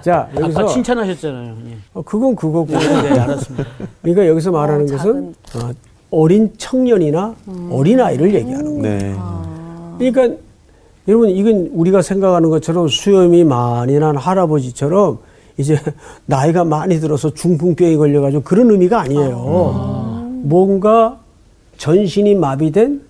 자 0.00 0.28
여기서 0.38 0.60
아까 0.60 0.68
칭찬하셨잖아요. 0.68 1.56
예. 1.70 1.76
어, 1.94 2.02
그건 2.02 2.36
그거고. 2.36 2.66
네, 2.78 3.18
알았습니다. 3.20 3.64
그러니까 4.02 4.26
여기서 4.28 4.52
말하는 4.52 4.84
어, 4.88 4.96
것은 4.96 5.34
어, 5.56 5.70
어린 6.10 6.52
청년이나 6.56 7.34
어린 7.70 8.00
아이를 8.00 8.32
얘기하는 8.34 8.80
거예요. 8.80 8.98
네. 9.98 10.10
그러니까 10.12 10.40
여러분 11.08 11.30
이건 11.30 11.70
우리가 11.72 12.02
생각하는 12.02 12.50
것처럼 12.50 12.86
수염이 12.88 13.42
많이 13.44 13.98
난 13.98 14.16
할아버지처럼 14.16 15.18
이제 15.56 15.80
나이가 16.26 16.64
많이 16.64 17.00
들어서 17.00 17.32
중풍병이 17.32 17.96
걸려가지고 17.96 18.42
그런 18.42 18.70
의미가 18.70 19.00
아니에요. 19.00 20.30
뭔가 20.42 21.18
전신이 21.78 22.34
마비된 22.34 23.02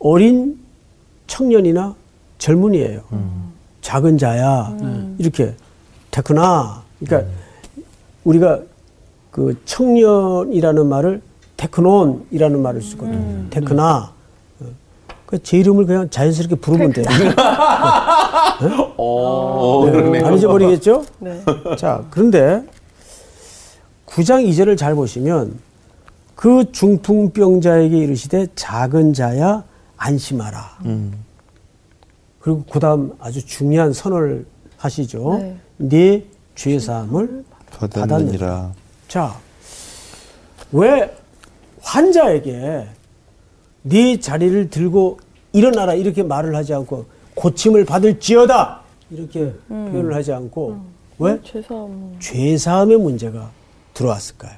어린 0.00 0.58
청년이나 1.28 1.94
젊은이에요. 2.38 3.00
작은 3.82 4.18
자야 4.18 4.76
이렇게 5.18 5.54
테크나 6.10 6.82
그러니까 6.98 7.30
우리가 8.24 8.60
그 9.30 9.56
청년이라는 9.64 10.86
말을 10.88 11.22
테크논이라는 11.56 12.60
말을 12.62 12.82
쓰거든요. 12.82 13.46
테크나 13.50 14.10
그 14.10 14.17
제 15.36 15.58
이름을 15.58 15.84
그냥 15.84 16.08
자연스럽게 16.08 16.56
부르면 16.56 16.92
돼요. 16.94 17.04
어, 18.96 19.90
네. 19.92 20.24
안 20.24 20.34
잊어버리겠죠? 20.34 21.04
네. 21.18 21.42
자, 21.76 22.02
그런데 22.10 22.64
9장 24.06 24.48
2절을 24.48 24.78
잘 24.78 24.94
보시면 24.94 25.58
그 26.34 26.72
중풍병자에게 26.72 27.96
이르시되 27.98 28.46
작은 28.54 29.12
자야 29.12 29.64
안심하라. 29.98 30.78
음. 30.86 31.24
그리고 32.40 32.64
그 32.70 32.80
다음 32.80 33.12
아주 33.20 33.44
중요한 33.44 33.92
선언을 33.92 34.46
하시죠. 34.78 35.38
네. 35.40 35.56
네 35.76 36.24
죄사함을 36.54 37.44
받았느니라. 37.70 38.72
자, 39.08 39.36
왜 40.72 41.14
환자에게 41.82 42.86
네 43.88 44.18
자리를 44.20 44.70
들고 44.70 45.18
일어나라 45.52 45.94
이렇게 45.94 46.22
말을 46.22 46.54
하지 46.54 46.74
않고 46.74 47.06
고침을 47.34 47.84
받을지어다 47.84 48.80
이렇게 49.10 49.52
표현을 49.68 50.14
하지 50.14 50.32
않고 50.32 50.78
왜 51.18 51.38
죄송. 51.42 52.16
죄사함의 52.20 52.98
문제가 52.98 53.50
들어왔을까요? 53.94 54.52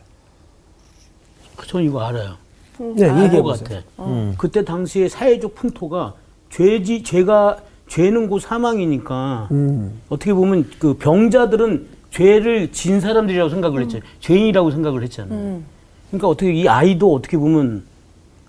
전 1.66 1.82
이거 1.84 2.00
알아요. 2.00 2.34
네, 2.78 3.06
얘기해 3.08 3.42
것 3.42 3.60
보세요. 3.60 3.82
같아. 3.96 4.34
그때 4.38 4.64
당시에 4.64 5.08
사회적 5.08 5.54
풍토가 5.54 6.14
죄지 6.50 7.02
죄가 7.02 7.58
죄는 7.88 8.28
곧 8.28 8.38
사망이니까 8.40 9.48
음. 9.50 10.00
어떻게 10.08 10.32
보면 10.32 10.68
그 10.78 10.94
병자들은 10.94 11.86
죄를 12.10 12.72
진 12.72 13.00
사람들이라고 13.00 13.50
생각을 13.50 13.82
했죠. 13.82 14.00
죄인이라고 14.20 14.70
생각을 14.70 15.02
했잖아요. 15.04 15.60
그러니까 16.08 16.28
어떻게 16.28 16.52
이 16.52 16.66
아이도 16.68 17.14
어떻게 17.14 17.36
보면 17.36 17.84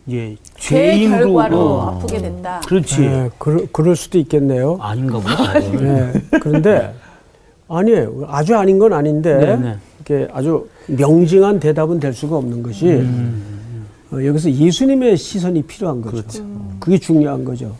죄의 0.09 0.37
죄인으로 0.57 1.33
결과로 1.33 1.57
어, 1.59 1.81
아프게 1.89 2.19
됐다. 2.19 2.61
그렇지 2.61 3.01
네, 3.01 3.29
그럴, 3.37 3.67
그럴 3.71 3.95
수도 3.95 4.17
있겠네요. 4.17 4.77
아닌가 4.81 5.19
보다. 5.19 5.59
네, 5.59 6.13
그런데 6.41 6.93
아니에요. 7.67 8.25
아주 8.27 8.55
아닌 8.55 8.79
건 8.79 8.93
아닌데 8.93 9.35
네, 9.37 9.55
네. 9.55 9.77
이렇게 9.97 10.31
아주 10.33 10.67
명징한 10.87 11.59
대답은 11.59 11.99
될 11.99 12.13
수가 12.13 12.37
없는 12.37 12.63
것이 12.63 12.87
음. 12.87 13.85
어, 14.11 14.25
여기서 14.25 14.51
예수님의 14.51 15.15
시선이 15.17 15.61
필요한 15.63 16.01
거죠. 16.01 16.43
그게 16.79 16.97
중요한 16.97 17.45
거죠. 17.45 17.75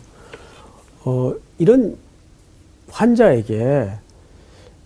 어, 1.04 1.34
이런 1.58 1.96
환자에게 2.90 3.90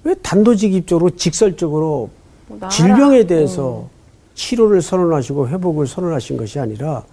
왜 0.04 0.14
단도직입적으로 0.22 1.10
직설적으로 1.10 2.10
뭐 2.48 2.58
나아라. 2.58 2.70
질병에 2.70 3.24
대해서 3.26 3.88
치료를 4.34 4.80
선언하시고 4.80 5.48
회복을 5.48 5.86
선언하신 5.86 6.36
것이 6.36 6.58
아니라 6.58 7.04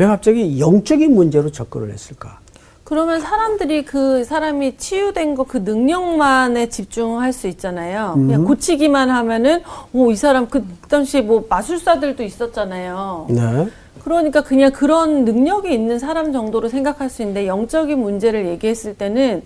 왜 0.00 0.06
갑자기 0.06 0.58
영적인 0.58 1.14
문제로 1.14 1.52
접근을 1.52 1.92
했을까? 1.92 2.38
그러면 2.84 3.20
사람들이 3.20 3.84
그 3.84 4.24
사람이 4.24 4.78
치유된 4.78 5.34
거 5.34 5.44
그 5.44 5.58
능력만에 5.58 6.70
집중할 6.70 7.34
수 7.34 7.48
있잖아요. 7.48 8.14
그냥 8.14 8.44
고치기만 8.46 9.10
하면은 9.10 9.62
오 9.92 10.10
이 10.10 10.16
사람 10.16 10.48
그 10.48 10.64
당시에 10.88 11.20
뭐 11.20 11.44
마술사들도 11.50 12.22
있었잖아요. 12.22 13.26
네. 13.28 13.68
그러니까 14.02 14.42
그냥 14.42 14.72
그런 14.72 15.26
능력이 15.26 15.70
있는 15.72 15.98
사람 15.98 16.32
정도로 16.32 16.70
생각할 16.70 17.10
수 17.10 17.20
있는데 17.20 17.46
영적인 17.46 17.98
문제를 18.00 18.46
얘기했을 18.46 18.94
때는 18.96 19.42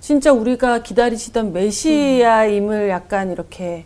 진짜 0.00 0.32
우리가 0.32 0.82
기다리시던 0.82 1.52
메시아임을 1.52 2.88
약간 2.88 3.30
이렇게 3.30 3.84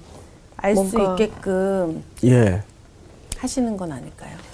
알 0.56 0.74
수 0.74 0.98
있게끔 1.12 2.02
예. 2.24 2.62
하시는 3.36 3.76
건 3.76 3.92
아닐까요? 3.92 4.47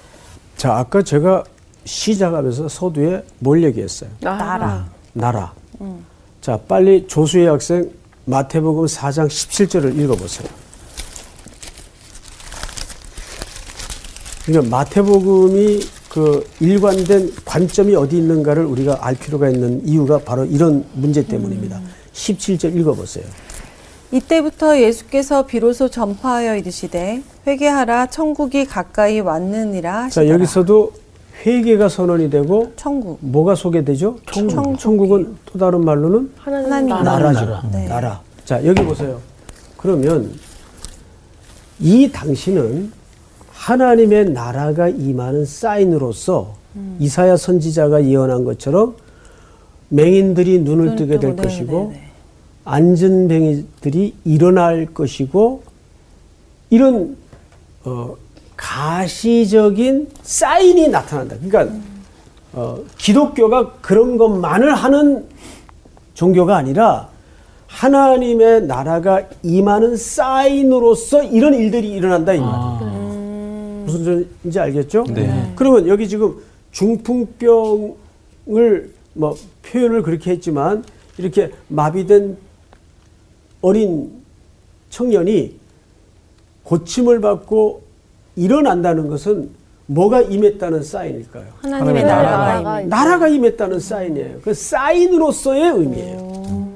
자, 0.57 0.77
아까 0.77 1.03
제가 1.03 1.45
시작하면서 1.85 2.69
서두에 2.69 3.25
뭘 3.39 3.63
얘기했어요? 3.65 4.11
나라. 4.21 4.87
나라. 5.13 5.53
자, 6.41 6.59
빨리 6.69 7.07
조수의 7.07 7.47
학생 7.47 7.91
마태복음 8.27 8.87
4장 8.87 9.27
17절을 9.29 9.99
읽어보세요. 9.99 10.49
그러니까 14.47 14.77
마태복음이 14.77 15.81
그 16.09 16.47
일관된 16.61 17.35
관점이 17.45 17.95
어디 17.97 18.19
있는가를 18.19 18.65
우리가 18.65 18.99
알 19.01 19.15
필요가 19.15 19.49
있는 19.49 19.87
이유가 19.87 20.19
바로 20.19 20.45
이런 20.45 20.85
문제 20.93 21.27
때문입니다. 21.27 21.81
17절 22.13 22.77
읽어보세요. 22.77 23.25
이때부터 24.15 24.81
예수께서 24.81 25.45
비로소 25.45 25.89
전파하여 25.89 26.55
이르시되 26.57 27.21
회개하라 27.49 28.07
천국이 28.07 28.65
가까이 28.65 29.19
왔느니라 29.19 29.93
자, 29.93 30.05
하시더라. 30.05 30.29
여기서도 30.29 30.93
회개가 31.45 31.89
선언이 31.89 32.31
되고 32.31 32.73
천국. 32.77 33.19
뭐가 33.21 33.57
소개되죠? 33.57 34.19
천국. 34.31 34.79
천국은 34.79 35.35
또 35.47 35.59
다른 35.59 35.85
말로는 35.85 36.31
하나님 36.37 36.67
하나님 36.67 36.89
나라. 36.91 37.03
나라. 37.03 37.19
나라죠. 37.33 37.47
나라. 37.47 37.63
네. 37.73 37.89
나라. 37.89 38.21
자, 38.45 38.65
여기 38.65 38.85
보세요. 38.85 39.21
그러면 39.77 40.33
이 41.81 42.09
당신은 42.13 42.93
하나님의 43.51 44.31
나라가 44.31 44.89
임하는 44.89 45.45
사인으로서 45.45 46.55
이사야 47.01 47.37
선지자가 47.37 48.05
예언한 48.05 48.45
것처럼 48.45 48.95
맹인들이 49.89 50.61
눈을 50.61 50.85
눈을 50.85 50.97
뜨게 50.97 51.19
될 51.19 51.35
네, 51.35 51.43
것이고 51.43 51.91
네, 51.93 52.11
네. 52.65 52.71
앉은 52.71 53.29
뱅이들이 53.29 54.15
일어날 54.25 54.87
것이고 54.87 55.63
이런 56.71 57.17
어, 57.85 58.17
가시적인 58.57 60.09
사인이 60.23 60.89
나타난다. 60.89 61.37
그러니까 61.43 61.77
어, 62.53 62.79
기독교가 62.97 63.73
그런 63.81 64.17
것만을 64.17 64.75
하는 64.75 65.27
종교가 66.15 66.57
아니라 66.57 67.09
하나님의 67.67 68.67
나라가 68.67 69.23
임하는 69.43 69.97
사인으로서 69.97 71.25
이런 71.25 71.55
일들이 71.55 71.91
일어난다 71.91 72.33
이 72.33 72.41
말이에요. 72.41 73.85
무슨 73.85 74.05
소리인지 74.05 74.61
알겠죠? 74.61 75.05
네. 75.13 75.53
그러면 75.57 75.89
여기 75.89 76.09
지금 76.09 76.37
중풍병을 76.71 77.97
뭐 79.15 79.37
표현을 79.63 80.03
그렇게 80.03 80.31
했지만 80.31 80.85
이렇게 81.19 81.51
마비된 81.69 82.37
어린 83.65 84.23
청년이 84.91 85.59
고침을 86.65 87.23
받고 87.23 87.83
일어난다는 88.37 89.09
것은 89.09 89.49
뭐가 89.87 90.21
임했다는 90.21 90.83
사인일까요? 90.83 91.47
하나님의 91.63 92.03
하나님의 92.03 92.05
나라가 92.05 92.81
나라가 92.83 93.29
임했다는 93.29 93.81
사인이에요. 93.81 94.41
그 94.43 94.53
사인으로서의 94.53 95.71
의미예요. 95.71 96.69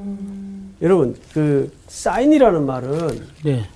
여러분, 0.81 1.15
그 1.35 1.71
사인이라는 1.89 2.65
말은 2.65 3.27
네. 3.45 3.69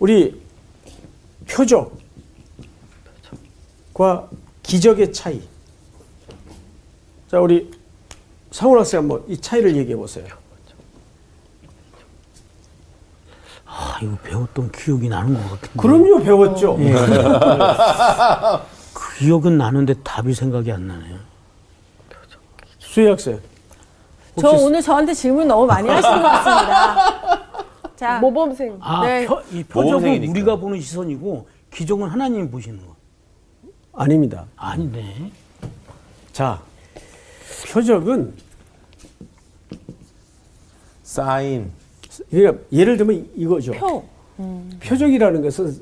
우리 0.00 0.34
표적과 1.48 1.88
기적의 4.64 5.12
차이. 5.12 5.40
자, 7.30 7.38
우리 7.38 7.70
상훈 8.50 8.80
학생 8.80 8.98
한번 9.02 9.22
이 9.28 9.36
차이를 9.36 9.76
얘기해 9.76 9.94
보세요. 9.96 10.39
아, 13.72 13.98
이거 14.02 14.16
배웠던 14.24 14.72
기억이 14.72 15.08
나는 15.08 15.34
것 15.34 15.42
같은데. 15.42 15.78
그럼요, 15.78 16.22
배웠죠. 16.24 16.76
예. 16.80 16.92
기억은 19.18 19.56
나는데 19.56 19.94
답이 20.02 20.34
생각이 20.34 20.72
안 20.72 20.88
나네요. 20.88 21.18
수희 22.78 23.06
학생. 23.06 23.40
저 24.40 24.50
오늘 24.50 24.82
저한테 24.82 25.14
질문 25.14 25.46
너무 25.46 25.66
많이 25.66 25.88
하시는 25.88 26.16
것 26.20 26.28
같습니다. 26.28 27.40
자, 27.94 28.18
모범생. 28.18 28.78
아, 28.80 29.06
네. 29.06 29.26
표, 29.26 29.40
이 29.52 29.62
표적은. 29.62 30.28
우리가 30.30 30.56
보는 30.56 30.80
시선이고 30.80 31.46
기적은 31.72 32.08
하나님이 32.08 32.50
보시는 32.50 32.84
거. 32.84 32.96
아닙니다. 33.92 34.46
아니네. 34.56 35.30
자, 36.32 36.60
표적은 37.72 38.34
사인. 41.04 41.70
그러니까 42.30 42.62
예를 42.72 42.96
들면 42.96 43.28
이거죠. 43.36 43.72
표. 43.72 44.02
표적이라는 44.82 45.42
것은 45.42 45.76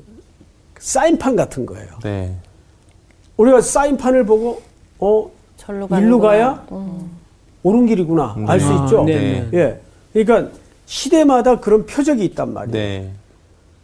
사인판 0.79 1.35
같은 1.35 1.65
거예요. 1.65 1.87
네. 2.03 2.35
우리가 3.37 3.61
사인판을 3.61 4.25
보고 4.25 4.61
어 4.99 5.29
절로 5.57 5.87
일로. 5.91 6.19
가야 6.19 6.65
옳은 7.63 7.85
길이구나 7.85 8.35
알수 8.47 8.67
아, 8.67 8.83
있죠. 8.85 9.03
네, 9.03 9.47
네. 9.51 9.57
예, 9.57 9.79
그러니까 10.23 10.51
시대마다 10.85 11.59
그런 11.59 11.85
표적이 11.85 12.25
있단 12.25 12.53
말이에요. 12.53 12.73
네. 12.73 13.11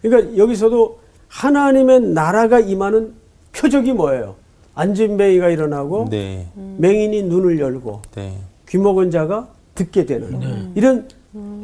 그러니까 0.02 0.38
여기서도 0.38 1.00
하나님의 1.28 2.02
나라가 2.02 2.60
임하는 2.60 3.14
표적이 3.54 3.94
뭐예요? 3.94 4.36
앉은 4.76 5.18
뱅이가 5.18 5.50
일어나고 5.50 6.08
네. 6.10 6.48
맹인이 6.78 7.24
눈을 7.24 7.60
열고 7.60 8.02
네. 8.16 8.38
귀먹은 8.68 9.10
자가 9.12 9.48
듣게 9.74 10.06
되는 10.06 10.72
이런 10.76 11.08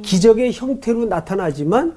기적의 0.02 0.54
형태로 0.54 1.06
나타나지만 1.06 1.94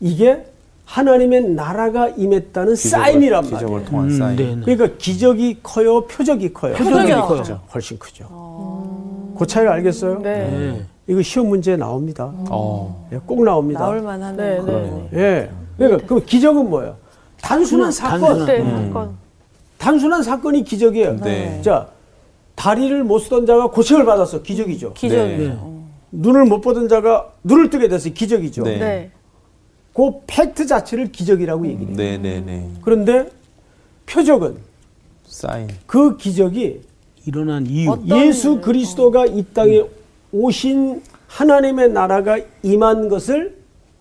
이게 0.00 0.44
하나님의 0.84 1.50
나라가 1.50 2.08
임했다는 2.08 2.76
사인이란 2.76 3.44
말이에요. 3.44 3.58
기적을 3.58 3.84
통한 3.84 4.06
음, 4.10 4.18
사인. 4.18 4.36
네, 4.36 4.54
네. 4.56 4.62
그러니까 4.64 4.96
기적이 4.98 5.58
커요, 5.62 6.06
표적이 6.06 6.52
커요. 6.52 6.74
표적이 6.74 7.12
커요. 7.12 7.60
훨씬 7.72 7.98
크죠. 7.98 9.34
그 9.38 9.46
차이를 9.46 9.70
알겠어요? 9.72 10.18
네. 10.20 10.50
네. 10.50 10.82
이거 11.06 11.22
시험 11.22 11.48
문제에 11.48 11.76
나옵니다. 11.76 12.30
어. 12.50 13.08
예, 13.12 13.18
꼭 13.24 13.42
나옵니다. 13.44 13.80
나올 13.80 14.00
만한 14.02 14.36
네, 14.36 14.58
거. 14.58 14.64
네. 14.66 15.08
예. 15.14 15.50
그러니까 15.76 16.06
그럼 16.06 16.22
기적은 16.26 16.68
뭐예요? 16.68 16.96
단순한 17.40 17.90
사건. 17.90 18.20
단순한- 18.20 18.46
네, 18.46 18.60
음. 18.60 18.86
사건. 18.88 19.10
단순한 19.78 20.22
사건이 20.22 20.62
기적이에요. 20.64 21.16
네. 21.20 21.60
자, 21.62 21.88
다리를 22.54 23.02
못 23.02 23.18
쓰던 23.20 23.46
자가 23.46 23.68
고침을 23.70 24.04
받았어. 24.04 24.42
기적이죠. 24.42 24.92
기적이죠. 24.92 25.71
네. 26.12 26.18
어. 26.18 26.22
눈을 26.22 26.44
못 26.44 26.60
보던 26.60 26.88
자가 26.88 27.32
눈을 27.42 27.70
뜨게 27.70 27.88
됐어. 27.88 28.10
기적이죠. 28.10 28.62
네. 28.64 28.78
네. 28.78 29.10
그 29.94 30.10
팩트 30.26 30.66
자체를 30.66 31.12
기적이라고 31.12 31.66
얘기해요. 31.66 31.96
네, 31.96 32.16
네, 32.18 32.40
네. 32.40 32.70
그런데 32.82 33.30
표적은 34.06 34.56
사인. 35.26 35.68
그 35.86 36.16
기적이 36.16 36.82
일어난 37.26 37.66
이유. 37.66 37.94
예수 38.06 38.60
그리스도가 38.60 39.26
이 39.26 39.44
땅에 39.52 39.82
오신 40.32 41.02
하나님의 41.28 41.90
나라가 41.90 42.38
임한 42.62 43.08
것을 43.08 43.56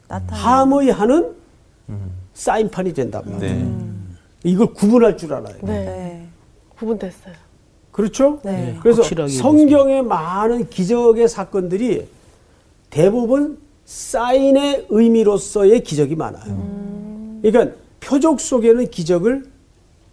나타나. 0.08 0.62
함의하는 0.62 1.36
사인판이 2.34 2.93
된단 2.93 3.24
말이에요. 3.26 3.54
네. 3.54 3.71
이걸 4.43 4.67
구분할 4.74 5.17
줄 5.17 5.34
알아요. 5.34 5.56
네. 5.62 5.86
네. 5.86 6.28
구분됐어요. 6.78 7.34
그렇죠? 7.91 8.39
네. 8.43 8.77
그래서 8.82 9.01
확실하게 9.01 9.32
성경의 9.32 10.04
많은 10.04 10.69
기적의 10.69 11.27
사건들이 11.27 12.08
대부분 12.89 13.58
사인의 13.86 14.88
의미로서의 14.89 15.84
기적이 15.84 16.15
많아요. 16.15 17.41
그러니까 17.41 17.75
표적 17.99 18.39
속에는 18.39 18.89
기적을 18.89 19.45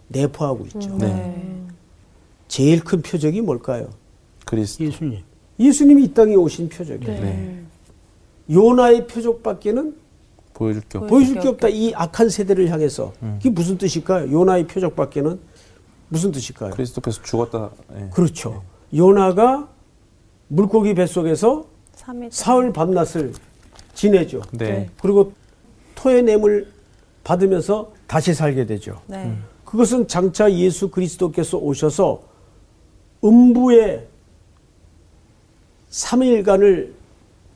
내포하고 0.09 0.65
있죠. 0.65 0.97
네. 0.97 1.45
제일 2.47 2.83
큰 2.83 3.01
표적이 3.01 3.41
뭘까요? 3.41 3.89
그리스도. 4.45 4.83
예수님. 4.83 5.19
예수님이 5.59 6.03
이 6.05 6.13
땅에 6.13 6.35
오신 6.35 6.69
표적이에요. 6.69 7.21
네. 7.21 7.59
요나의 8.49 9.07
표적밖에는 9.07 9.95
보여줄 10.53 10.81
게 10.89 10.97
없. 10.97 11.07
보여줄 11.07 11.39
게 11.39 11.47
없다. 11.47 11.69
이 11.69 11.93
악한 11.93 12.29
세대를 12.29 12.69
향해서. 12.69 13.13
음. 13.21 13.35
그게 13.37 13.49
무슨 13.49 13.77
뜻일까요? 13.77 14.31
요나의 14.31 14.67
표적밖에는 14.67 15.39
무슨 16.09 16.31
뜻일까요? 16.31 16.71
그리스도께서 16.71 17.21
죽었다. 17.23 17.69
예. 17.95 18.09
그렇죠. 18.11 18.63
요나가 18.93 19.69
물고기 20.47 20.93
뱃속에서 20.95 21.65
사흘 22.31 22.73
밤낮을 22.73 23.33
지내죠. 23.93 24.41
네. 24.51 24.89
그리고 25.01 25.33
토의 25.95 26.23
냄을 26.23 26.71
받으면서 27.23 27.91
다시 28.07 28.33
살게 28.33 28.65
되죠. 28.65 28.99
네. 29.05 29.37
그것은 29.63 30.07
장차 30.07 30.51
예수 30.51 30.89
그리스도께서 30.89 31.57
오셔서 31.57 32.21
음부에 33.23 34.07
3일간을 35.91 36.93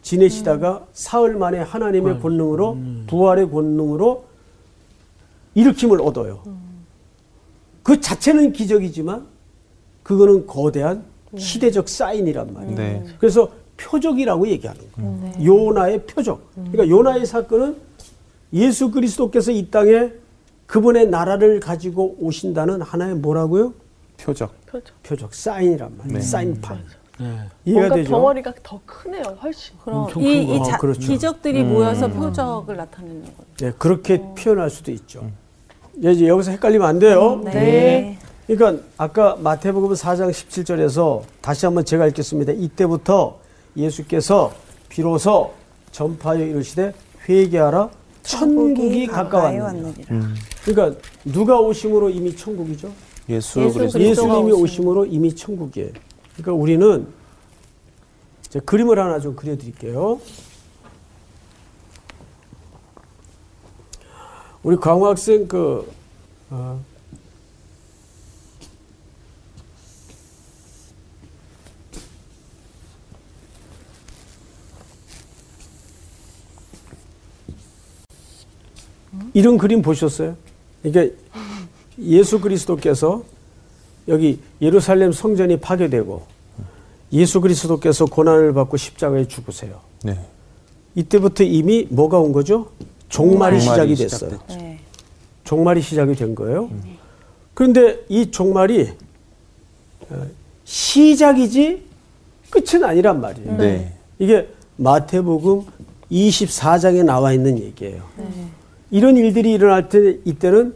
지내시다가 0.04 0.86
사흘 0.94 1.36
만에 1.36 1.60
하나님의 1.60 2.20
권능으로 2.20 2.78
부활의 3.08 3.50
권능으로 3.50 4.26
일으킴을 5.56 6.02
얻어요. 6.02 6.44
그 7.84 8.00
자체는 8.00 8.54
기적이지만 8.54 9.28
그거는 10.02 10.48
거대한 10.48 11.04
시대적 11.38 11.90
사인이란 11.90 12.54
말이에요. 12.54 12.76
네. 12.76 13.04
그래서 13.20 13.50
표적이라고 13.78 14.48
얘기하는 14.48 14.82
거예요. 14.92 15.34
요나의 15.44 16.06
표적. 16.06 16.42
그러니까 16.54 16.88
요나의 16.88 17.26
사건은 17.26 17.76
예수 18.54 18.92
그리스도께서 18.92 19.52
이 19.52 19.70
땅에 19.70 20.12
그분의 20.68 21.08
나라를 21.08 21.60
가지고 21.60 22.16
오신다는 22.20 22.82
하나의 22.82 23.16
뭐라고요? 23.16 23.74
표적. 24.18 24.54
표적. 24.68 25.04
표적, 25.04 25.34
사인이란 25.34 25.98
말이에요. 25.98 26.20
네. 26.20 26.22
사인판. 26.24 26.84
네. 27.20 27.26
이해가 27.66 27.80
뭔가 27.80 27.96
되죠? 27.96 28.10
덩어리가 28.10 28.54
더 28.64 28.80
크네요, 28.86 29.24
훨씬. 29.42 29.76
그럼 29.84 30.10
이, 30.10 30.14
큰이 30.14 30.60
거. 30.60 30.64
자, 30.66 30.76
아, 30.76 30.78
그렇죠. 30.78 31.00
기적들이 31.02 31.64
모여서 31.64 32.08
표적을 32.08 32.76
나타내는 32.78 33.24
거죠. 33.24 33.48
네, 33.58 33.72
그렇게 33.78 34.22
표현할 34.36 34.70
수도 34.70 34.92
있죠. 34.92 35.30
이제 35.98 36.28
여기서 36.28 36.52
헷갈리면 36.52 36.88
안 36.88 37.00
돼요. 37.00 37.42
네. 37.44 38.18
그러니까 38.48 38.84
아까 38.98 39.36
마태복음 39.38 39.94
4장 39.94 40.30
17절에서 40.32 41.22
다시 41.42 41.66
한번 41.66 41.86
제가 41.86 42.08
읽겠습니다. 42.08 42.52
이때부터 42.54 43.40
예수께서 43.78 44.52
비로소 44.90 45.52
전파하여 45.92 46.46
이르시되 46.46 46.94
회개하라 47.28 47.90
천국이 48.24 49.08
가까웠느니라. 49.08 49.66
왔느니라. 49.66 50.36
그러니까 50.66 51.00
누가 51.26 51.60
오심으로 51.60 52.10
이미 52.10 52.36
천국이죠? 52.36 52.92
예수 53.30 53.62
예수 53.62 54.00
예수님이 54.00 54.52
오심으로 54.52 55.06
이미 55.06 55.34
천국이에요. 55.34 55.92
그러니까 56.36 56.54
우리는 56.54 57.08
그림을 58.66 59.00
하나 59.00 59.20
좀 59.20 59.36
그려드릴게요. 59.36 60.20
우리 64.64 64.78
강호 64.78 65.08
학생 65.08 65.46
그 65.48 65.92
어, 66.50 66.80
이런 79.34 79.58
그림 79.58 79.82
보셨어요? 79.82 80.36
이게 80.84 81.14
예수 82.00 82.40
그리스도께서 82.40 83.24
여기 84.08 84.40
예루살렘 84.62 85.12
성전이 85.12 85.60
파괴되고 85.60 86.26
예수 87.14 87.42
그리스도께서 87.42 88.06
고난을 88.06 88.54
받고 88.54 88.78
십자가에 88.78 89.28
죽으세요. 89.28 89.80
네. 90.04 90.20
이때부터 90.96 91.44
이미 91.44 91.88
뭐가 91.90 92.20
온 92.20 92.32
거죠? 92.32 92.70
종말이 93.14 93.62
종말이 93.62 93.62
시작이 93.62 93.96
됐어요. 93.96 94.40
네. 94.50 94.80
종말이 95.44 95.82
시작이 95.84 96.16
된 96.16 96.34
거예요. 96.34 96.72
그런데 97.54 98.00
이 98.10 98.32
종말이 98.32 98.90
어, 100.10 100.26
시작이지 100.64 101.84
끝은 102.50 102.84
아니란 102.84 103.22
말이에요. 103.22 103.58
네. 103.58 103.94
이게 104.18 104.50
마태복음 104.78 105.62
24장에 106.12 107.06
나와 107.06 107.34
있는 107.34 107.60
얘기예요. 107.60 108.04
네. 108.18 108.48
이런 108.90 109.16
일들이 109.16 109.52
일어날 109.54 109.90
때 109.90 110.18
이때는 110.26 110.74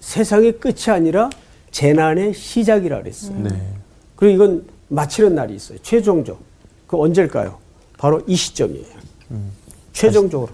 세상의 0.00 0.58
끝이 0.58 0.86
아니라 0.88 1.30
재난의 1.70 2.34
시작이라 2.34 3.02
그랬어요. 3.02 3.38
네. 3.38 3.50
그리고 4.16 4.34
이건 4.34 4.66
마치는 4.88 5.36
날이 5.36 5.54
있어요. 5.54 5.78
최종적. 5.82 6.40
그 6.88 7.00
언제일까요? 7.00 7.58
바로 7.96 8.22
이 8.26 8.34
시점이에요. 8.34 8.96
최종적으로 9.92 10.50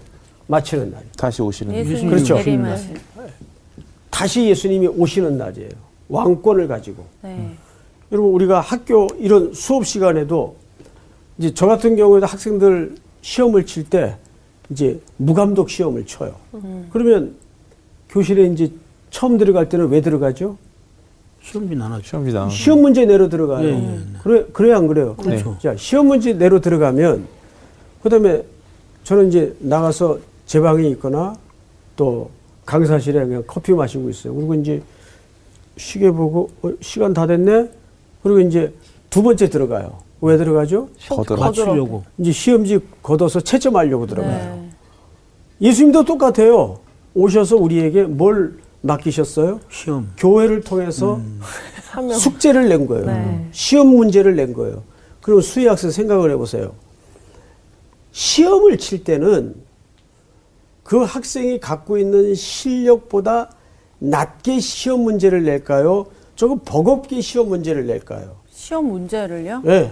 마치는 0.53 0.91
날. 0.91 1.03
다시 1.17 1.41
오시는 1.41 1.73
예수님 1.73 2.09
그렇죠. 2.11 2.35
재림하신. 2.43 2.95
다시 4.11 4.47
예수님이 4.49 4.87
오시는 4.87 5.37
날이에요. 5.37 5.71
왕권을 6.09 6.67
가지고. 6.67 7.03
네. 7.23 7.55
여러분 8.11 8.31
우리가 8.33 8.59
학교 8.61 9.07
이런 9.17 9.51
수업 9.55 9.87
시간에도 9.87 10.55
이제 11.39 11.51
저 11.55 11.65
같은 11.65 11.95
경우에도 11.95 12.27
학생들 12.27 12.95
시험을 13.21 13.65
칠 13.65 13.89
때 13.89 14.15
이제 14.69 14.99
무감독 15.17 15.71
시험을 15.71 16.05
쳐요. 16.05 16.35
그러면 16.91 17.35
교실에 18.09 18.45
이제 18.45 18.71
처음 19.09 19.39
들어갈 19.39 19.69
때는 19.69 19.87
왜 19.89 20.01
들어가죠? 20.01 20.57
시험지 21.41 21.75
나눠죠. 21.75 22.03
시험지 22.03 22.31
나오는 22.33 22.51
시험 22.51 22.81
문제 22.81 23.05
내로 23.05 23.27
들어가요. 23.27 23.67
예, 23.67 23.71
예, 23.71 23.75
네. 23.75 24.03
그래 24.21 24.45
그래야 24.53 24.77
안 24.77 24.87
그래요? 24.87 25.15
그렇죠. 25.15 25.57
자 25.59 25.75
시험 25.75 26.07
문제 26.07 26.33
내로 26.33 26.61
들어가면 26.61 27.25
그다음에 28.03 28.43
저는 29.03 29.29
이제 29.29 29.55
나가서 29.59 30.19
제 30.45 30.59
방에 30.59 30.87
있거나 30.89 31.35
또 31.95 32.29
강사실에 32.65 33.25
그냥 33.25 33.43
커피 33.47 33.73
마시고 33.73 34.09
있어요. 34.09 34.33
그리고 34.33 34.53
이제 34.55 34.81
시계 35.77 36.11
보고 36.11 36.49
어, 36.61 36.71
시간 36.81 37.13
다 37.13 37.25
됐네. 37.27 37.69
그리고 38.21 38.39
이제 38.39 38.73
두 39.09 39.21
번째 39.21 39.49
들어가요. 39.49 39.97
왜 40.21 40.37
들어가죠? 40.37 40.89
거들어. 41.09 41.37
맞추려고. 41.39 42.03
이제 42.17 42.31
시험지 42.31 42.79
걷어서 43.01 43.41
채점하려고 43.41 44.07
들어가요. 44.07 44.55
네. 44.55 44.69
예수님도 45.61 46.05
똑같아요. 46.05 46.79
오셔서 47.13 47.57
우리에게 47.57 48.03
뭘 48.03 48.57
맡기셨어요? 48.81 49.59
시험. 49.69 50.09
교회를 50.17 50.61
통해서 50.61 51.19
사명. 51.91 52.17
숙제를 52.17 52.69
낸 52.69 52.87
거예요. 52.87 53.05
네. 53.05 53.47
시험 53.51 53.87
문제를 53.87 54.35
낸 54.35 54.53
거예요. 54.53 54.83
그럼 55.21 55.41
수희 55.41 55.67
학생 55.67 55.91
생각을 55.91 56.31
해보세요. 56.31 56.73
시험을 58.11 58.77
칠 58.77 59.03
때는 59.03 59.55
그 60.83 61.01
학생이 61.03 61.59
갖고 61.59 61.97
있는 61.97 62.35
실력보다 62.35 63.49
낮게 63.99 64.59
시험 64.59 65.01
문제를 65.01 65.43
낼까요? 65.43 66.05
조금 66.35 66.59
버겁게 66.59 67.21
시험 67.21 67.47
문제를 67.49 67.85
낼까요? 67.87 68.35
시험 68.51 68.85
문제를요? 68.87 69.61
네. 69.63 69.91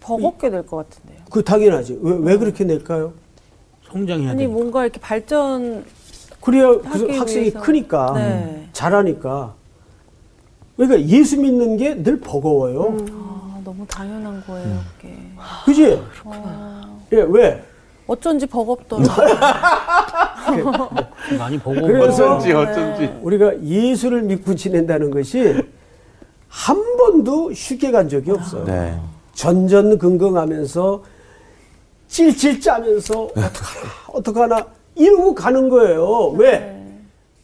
버겁게 0.00 0.50
될것 0.50 0.88
같은데요. 0.88 1.20
그 1.30 1.42
당연하지. 1.44 1.98
왜, 2.00 2.16
왜 2.20 2.38
그렇게 2.38 2.64
낼까요? 2.64 3.12
성장해야 3.90 4.30
아니 4.30 4.44
돼. 4.44 4.46
뭔가 4.46 4.84
이렇게 4.84 4.98
발전 5.00 5.84
그래야 6.40 6.68
그 6.78 7.12
학생이 7.16 7.42
위해서. 7.42 7.60
크니까 7.60 8.12
네. 8.14 8.68
잘하니까. 8.72 9.54
그러니까 10.76 11.08
예수 11.08 11.38
믿는 11.40 11.76
게 11.76 11.94
늘 12.02 12.20
버거워요. 12.20 12.96
아, 13.10 13.60
너무 13.64 13.86
당연한 13.86 14.42
거예요, 14.46 14.80
그게. 15.00 15.14
그지? 15.64 16.00
예, 17.12 17.22
왜? 17.28 17.62
어쩐지 18.06 18.46
버겁더라고요. 18.46 19.36
많이 21.38 21.58
보고. 21.58 21.80
그래서 21.82 22.36
어쩐지 22.36 22.52
어쩐지. 22.52 23.12
우리가 23.22 23.62
예수를 23.62 24.22
믿고 24.22 24.54
지낸다는 24.54 25.10
것이 25.10 25.54
한 26.48 26.96
번도 26.96 27.52
쉽게 27.52 27.90
간 27.90 28.08
적이 28.08 28.32
없어요. 28.32 28.64
네. 28.64 28.98
전전긍긍하면서 29.34 31.02
찔찔 32.08 32.60
짜면서 32.60 33.24
어떡하나 33.24 33.90
어떡하나 34.12 34.66
이러고 34.94 35.34
가는 35.34 35.68
거예요. 35.68 36.28
왜? 36.36 36.72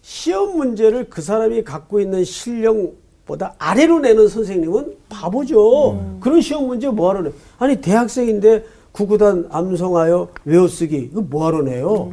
시험 0.00 0.56
문제를 0.56 1.10
그 1.10 1.20
사람이 1.20 1.62
갖고 1.64 2.00
있는 2.00 2.24
실력보다 2.24 3.54
아래로 3.58 4.00
내는 4.00 4.28
선생님은 4.28 4.96
바보죠. 5.08 6.18
그런 6.20 6.40
시험 6.40 6.66
문제 6.66 6.88
뭐하러 6.88 7.22
내? 7.22 7.30
아니 7.58 7.76
대학생인데 7.80 8.64
구구단 8.92 9.48
암송하여 9.50 10.28
외워쓰기 10.44 11.10
이거 11.10 11.20
뭐하러 11.22 11.62
내요? 11.62 12.12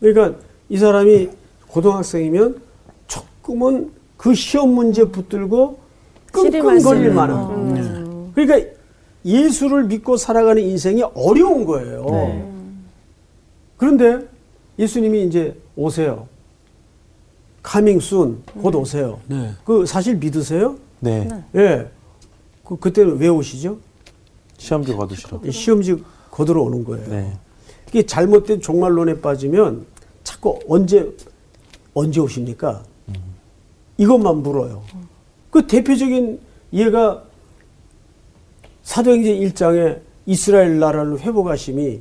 그러니까 0.00 0.38
이 0.68 0.78
사람이 0.78 1.28
고등학생이면 1.68 2.60
조금은 3.06 3.92
그 4.16 4.34
시험 4.34 4.70
문제 4.70 5.04
붙들고 5.04 5.78
끙끙거릴 6.32 7.02
있는. 7.02 7.14
만한. 7.14 7.38
어. 7.38 8.30
그러니까 8.34 8.70
예수를 9.24 9.84
믿고 9.84 10.16
살아가는 10.16 10.62
인생이 10.62 11.02
어려운 11.14 11.64
거예요. 11.64 12.04
네. 12.10 12.52
그런데 13.76 14.26
예수님이 14.78 15.24
이제 15.24 15.56
오세요. 15.74 16.28
카밍 17.62 17.98
순, 17.98 18.42
곧 18.62 18.74
오세요. 18.76 19.18
네. 19.26 19.50
그 19.64 19.84
사실 19.86 20.16
믿으세요? 20.16 20.76
네. 21.00 21.28
예. 21.56 21.90
그, 22.64 22.76
그때는 22.76 23.18
왜 23.18 23.28
오시죠? 23.28 23.78
시험지 24.58 24.94
거두시러. 24.94 25.40
시험지 25.50 26.02
거들어 26.30 26.62
오는 26.62 26.84
거예요. 26.84 27.08
네. 27.08 27.32
이게 27.88 28.04
잘못된 28.04 28.60
종말론에 28.60 29.20
빠지면 29.20 29.86
자꾸 30.24 30.58
언제 30.68 31.10
언제 31.94 32.20
오십니까? 32.20 32.82
이것만 33.98 34.42
물어요. 34.42 34.82
그 35.50 35.66
대표적인 35.66 36.38
예가 36.72 37.22
사도행전 38.82 39.34
1장에 39.34 40.00
이스라엘 40.26 40.78
나라를 40.78 41.20
회복하심이 41.20 42.00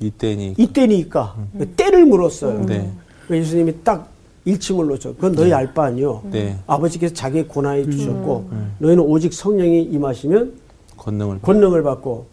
이때니. 0.00 0.54
이때니까 0.56 1.36
때를 1.76 2.06
물었어요. 2.06 2.64
네. 2.64 2.90
그 3.28 3.36
예수님이 3.36 3.74
딱 3.84 4.10
일침을 4.44 4.86
놓죠. 4.86 5.14
그건 5.16 5.32
너희 5.32 5.52
알바 5.52 5.84
아니요. 5.86 6.22
네. 6.30 6.56
아버지께서 6.66 7.12
자기의 7.12 7.48
고난에 7.48 7.84
주셨고 7.90 8.48
너희는 8.78 9.02
오직 9.02 9.34
성령이 9.34 9.82
임하시면 9.82 10.65
권능을 11.06 11.40
권능을 11.40 11.82
받고 11.84 12.26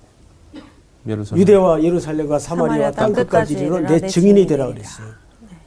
예루살렘. 1.07 1.41
유대와 1.41 1.83
예루살렘과 1.83 2.39
사마리아 2.39 2.67
사마리아 2.73 2.91
땅땅 2.91 3.25
끝까지 3.25 3.53
이르러 3.53 3.79
내내 3.79 4.07
증인이 4.07 4.47
되라. 4.47 4.67
그랬어요. 4.67 5.07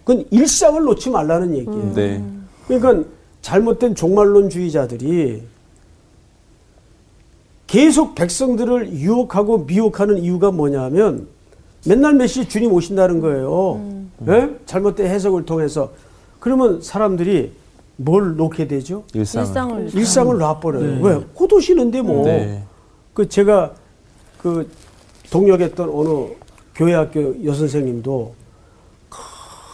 그건 0.04 0.24
일상을 0.30 0.82
놓지 0.82 1.10
말라는 1.10 1.56
얘기예요. 1.56 1.94
네. 1.94 2.24
그러니까 2.66 3.08
잘못된 3.42 3.94
종말론주의자들이 3.94 5.42
계속 7.66 8.14
백성들을 8.14 8.92
유혹하고 8.92 9.58
미혹하는 9.58 10.18
이유가 10.18 10.50
뭐냐면 10.50 11.28
맨날 11.86 12.14
몇시 12.14 12.48
주님 12.48 12.72
오신다는 12.72 13.20
거예요. 13.20 13.80
예? 14.28 14.50
잘못된 14.66 15.06
해석을 15.06 15.44
통해서 15.44 15.92
그러면 16.40 16.80
사람들이 16.80 17.52
뭘 17.96 18.36
놓게 18.36 18.66
되죠? 18.66 19.04
일상을. 19.14 19.46
일상을 19.46 19.94
일상을 19.94 20.38
놔버려요. 20.38 21.02
왜? 21.02 21.20
곧 21.34 21.52
오시는데 21.52 22.02
뭐. 22.02 22.24
네. 23.16 23.22
그 23.22 23.28
제가 23.28 23.74
그 24.38 24.70
동역했던 25.30 25.88
어느 25.88 26.34
교회 26.74 26.92
학교 26.92 27.42
여선생님도 27.44 28.34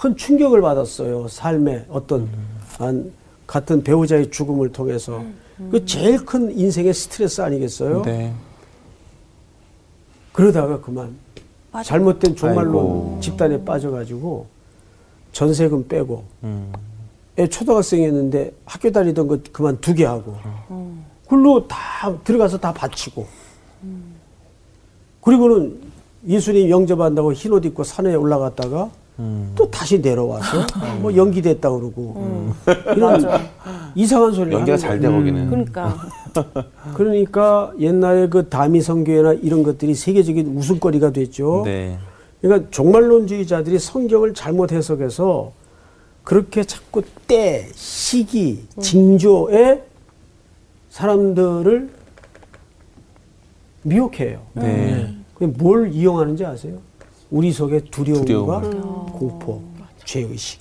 큰 0.01 0.17
충격을 0.17 0.61
받았어요. 0.61 1.27
삶의 1.29 1.87
어떤 1.89 2.29
한 2.79 3.13
같은 3.47 3.83
배우자의 3.83 4.31
죽음을 4.31 4.73
통해서 4.73 5.23
그 5.71 5.85
제일 5.85 6.25
큰 6.25 6.57
인생의 6.57 6.95
스트레스 6.95 7.41
아니겠어요? 7.41 8.03
네. 8.03 8.33
그러다가 10.33 10.81
그만 10.81 11.15
맞아. 11.73 11.89
잘못된 11.89 12.37
종말론. 12.37 13.21
집단에 13.21 13.63
빠져가지고 13.65 14.47
전세금 15.33 15.89
빼고 15.89 16.25
음. 16.45 16.73
애 17.39 17.49
초등학생이었는데 17.49 18.53
학교 18.65 18.91
다니던 18.91 19.27
거 19.27 19.39
그만 19.53 19.81
두게 19.81 20.05
하고 20.05 20.37
그 20.69 20.92
걸로 21.33 21.67
다 21.67 22.15
들어가서 22.25 22.59
다 22.59 22.73
바치고. 22.73 23.27
그리고는 25.23 25.79
예수님 26.29 26.69
영접한다고 26.69 27.33
흰 27.33 27.53
옷 27.53 27.65
입고 27.65 27.85
산에 27.85 28.15
올라갔다가 28.15 28.91
또 29.55 29.71
다시 29.71 29.99
내려와서 30.01 30.67
뭐 31.01 31.15
연기됐다 31.17 31.71
그러고. 31.71 32.53
이런 32.95 33.25
이상한 33.95 34.33
소리를 34.33 34.53
연기가 34.53 34.75
하는 34.75 34.79
잘 34.79 35.01
거예요. 35.01 35.13
돼 35.13 35.19
거기는. 35.19 35.51
그러니까. 35.51 35.97
그러니까 36.95 37.73
옛날에 37.79 38.29
그 38.29 38.49
다미 38.49 38.83
성교회나 38.83 39.35
이런 39.35 39.63
것들이 39.63 39.95
세계적인 39.95 40.57
웃음거리가 40.57 41.13
됐죠. 41.13 41.63
네. 41.65 41.99
그러니까 42.41 42.69
종말론주의자들이 42.71 43.79
성경을 43.79 44.35
잘못 44.35 44.73
해석해서 44.73 45.53
그렇게 46.25 46.65
자꾸 46.65 47.03
때, 47.27 47.69
시기, 47.75 48.65
징조에 48.81 49.83
사람들을 50.93 51.91
미혹해요. 53.83 54.43
네. 54.53 55.17
그게 55.33 55.47
뭘 55.47 55.91
이용하는지 55.91 56.45
아세요? 56.45 56.79
우리 57.31 57.51
속의 57.51 57.87
두려움과 57.87 58.61
두려움을. 58.61 59.13
공포, 59.13 59.63
죄의식 60.05 60.61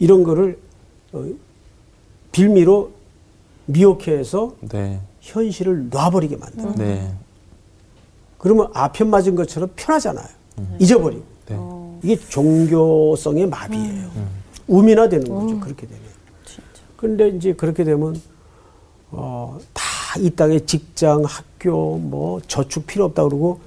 이런 0.00 0.24
거를 0.24 0.58
어, 1.12 1.24
빌미로 2.32 2.90
미혹해서 3.66 4.56
네. 4.72 5.00
현실을 5.20 5.88
놔버리게 5.88 6.36
만들어요. 6.36 6.74
네. 6.74 7.14
그러면 8.38 8.70
아편 8.74 9.08
맞은 9.08 9.36
것처럼 9.36 9.70
편하잖아요. 9.76 10.26
잊어버리고. 10.80 11.22
네. 11.46 11.56
이게 12.02 12.16
종교성의 12.16 13.46
마비예요. 13.46 14.10
우민화되는 14.66 15.28
거죠. 15.28 15.60
그렇게 15.60 15.86
되면. 15.86 16.02
그런데 16.96 17.28
이제 17.28 17.52
그렇게 17.52 17.84
되면 17.84 18.20
어, 19.10 19.58
다 19.72 19.88
이 20.18 20.30
땅에 20.30 20.58
직장, 20.60 21.22
학교, 21.24 21.98
뭐 21.98 22.40
저축 22.48 22.86
필요 22.86 23.04
없다 23.04 23.24
그러고 23.24 23.60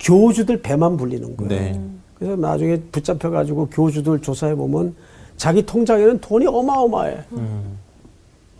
교주들 0.00 0.60
배만 0.60 0.96
불리는 0.96 1.36
거예요. 1.36 1.48
네. 1.48 1.80
그래서 2.18 2.34
나중에 2.36 2.80
붙잡혀 2.90 3.30
가지고 3.30 3.66
교주들 3.68 4.20
조사해 4.20 4.56
보면 4.56 4.94
자기 5.36 5.64
통장에는 5.64 6.20
돈이 6.20 6.46
어마어마해. 6.46 7.18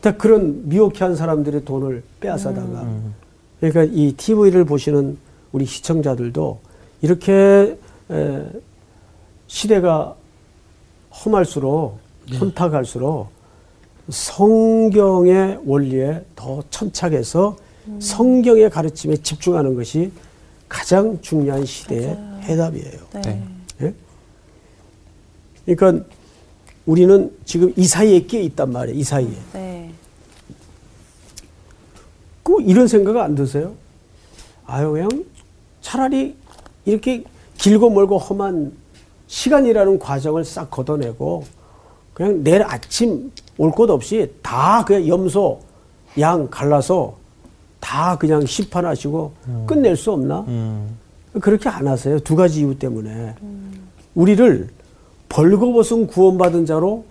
다 0.00 0.16
그런 0.16 0.68
미혹한 0.68 1.16
사람들의 1.16 1.64
돈을 1.64 2.02
빼앗아다가 2.20 2.86
그러니까 3.58 3.82
이 3.92 4.12
TV를 4.12 4.64
보시는 4.64 5.18
우리 5.52 5.64
시청자들도 5.66 6.60
이렇게 7.02 7.76
에, 8.10 8.42
시대가 9.48 10.14
험할수록 11.10 11.98
혼탁할수록 12.40 13.28
성경의 14.08 15.60
원리에 15.64 16.24
더 16.36 16.62
천착해서 16.70 17.56
성경의 18.00 18.70
가르침에 18.70 19.16
집중하는 19.16 19.74
것이 19.74 20.12
가장 20.68 21.20
중요한 21.20 21.64
시대의 21.64 22.16
해답이에요. 22.42 23.00
네. 23.22 23.42
예? 23.82 23.94
그러니까 25.66 26.04
우리는 26.86 27.34
지금 27.44 27.72
이 27.76 27.86
사이에 27.86 28.20
끼어 28.20 28.40
있단 28.40 28.72
말이에요. 28.72 28.98
이 28.98 29.02
사이에. 29.02 29.30
네. 29.52 29.92
그 32.42 32.60
이런 32.62 32.86
생각 32.86 33.16
안 33.16 33.34
드세요? 33.34 33.74
아유 34.66 34.92
그냥 34.92 35.24
차라리 35.80 36.36
이렇게 36.84 37.24
길고 37.56 37.90
멀고 37.90 38.18
험한 38.18 38.72
시간이라는 39.26 39.98
과정을 39.98 40.44
싹 40.44 40.70
걷어내고 40.70 41.44
그냥 42.12 42.44
내일 42.44 42.62
아침 42.62 43.32
올 43.58 43.70
것 43.70 43.88
없이 43.90 44.30
다 44.42 44.84
그냥 44.84 45.06
염소 45.08 45.60
양 46.18 46.48
갈라서 46.50 47.16
다 47.80 48.16
그냥 48.16 48.44
심판하시고 48.46 49.32
끝낼 49.66 49.96
수 49.96 50.12
없나? 50.12 50.40
음. 50.48 50.96
그렇게 51.40 51.68
안 51.68 51.86
하세요. 51.88 52.18
두 52.20 52.36
가지 52.36 52.60
이유 52.60 52.78
때문에. 52.78 53.34
우리를 54.14 54.68
벌거벗은 55.28 56.06
구원받은 56.06 56.66
자로 56.66 57.04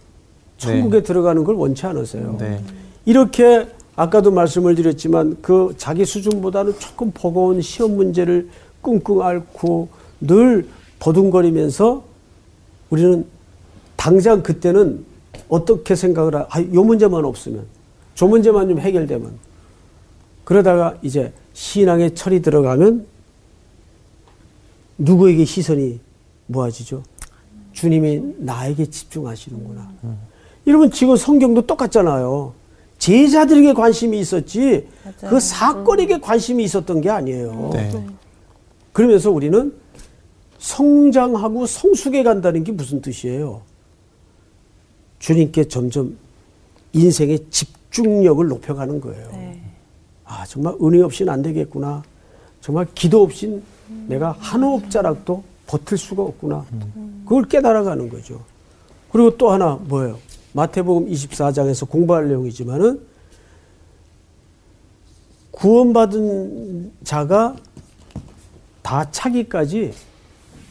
천국에 0.58 1.04
들어가는 1.04 1.44
걸 1.44 1.56
원치 1.56 1.86
않으세요. 1.86 2.38
네. 2.40 2.62
이렇게 3.06 3.68
아까도 3.96 4.32
말씀을 4.32 4.76
드렸지만 4.76 5.38
그 5.42 5.74
자기 5.78 6.06
수준보다는 6.06 6.80
조금 6.80 7.12
버거운 7.14 7.62
시험 7.62 7.96
문제를 7.96 8.50
끙끙 8.82 9.22
앓고 9.22 9.90
늘 10.22 10.68
버둥거리면서 11.00 12.04
우리는 12.90 13.26
당장 13.98 14.42
그때는 14.42 15.06
어떻게 15.54 15.96
생각을 15.96 16.36
하, 16.36 16.48
아, 16.50 16.62
요 16.74 16.84
문제만 16.84 17.24
없으면 17.24 17.64
저 18.16 18.26
문제만 18.26 18.68
좀 18.70 18.80
해결되면 18.80 19.32
그러다가 20.44 20.98
이제 21.04 21.32
신앙의 21.54 22.16
철이 22.16 22.42
들어가면 22.42 23.06
누구에게 24.98 25.46
시선이 25.46 26.00
모아지죠? 26.48 27.04
주님이 27.72 28.36
나에게 28.40 28.88
집중하시는구나. 28.88 29.92
여러분 30.66 30.90
지금 30.90 31.16
성경도 31.16 31.62
똑같잖아요. 31.68 32.54
제자들에게 32.98 33.74
관심이 33.74 34.20
있었지 34.20 34.88
그 35.30 35.40
사건에게 35.40 36.20
관심이 36.20 36.64
있었던 36.64 37.00
게 37.02 37.12
아니에요. 37.12 37.70
네. 37.74 38.06
그러면서 38.92 39.30
우리는 39.30 39.72
성장하고 40.58 41.68
성숙해 41.68 42.24
간다는 42.24 42.64
게 42.64 42.72
무슨 42.72 43.02
뜻이에요? 43.02 43.62
주님께 45.24 45.70
점점 45.70 46.18
인생의 46.92 47.46
집중력을 47.50 48.46
높여가는 48.46 49.00
거예요. 49.00 49.30
네. 49.32 49.62
아, 50.26 50.46
정말 50.46 50.76
은혜 50.84 51.02
없이는 51.02 51.32
안 51.32 51.42
되겠구나. 51.42 52.04
정말 52.60 52.86
기도 52.94 53.24
없인 53.24 53.64
내가 54.08 54.36
한 54.38 54.64
호흡자락도 54.64 55.42
버틸 55.66 55.98
수가 55.98 56.24
없구나. 56.24 56.66
그걸 57.24 57.46
깨달아가는 57.46 58.10
거죠. 58.10 58.42
그리고 59.14 59.38
또 59.38 59.50
하나 59.50 59.80
뭐예요? 59.86 60.20
마태복음 60.52 61.10
24장에서 61.10 61.90
공부할 61.90 62.28
내용이지만은 62.28 63.00
구원받은 65.52 66.92
자가 67.06 67.56
다 68.82 69.10
차기까지 69.10 69.94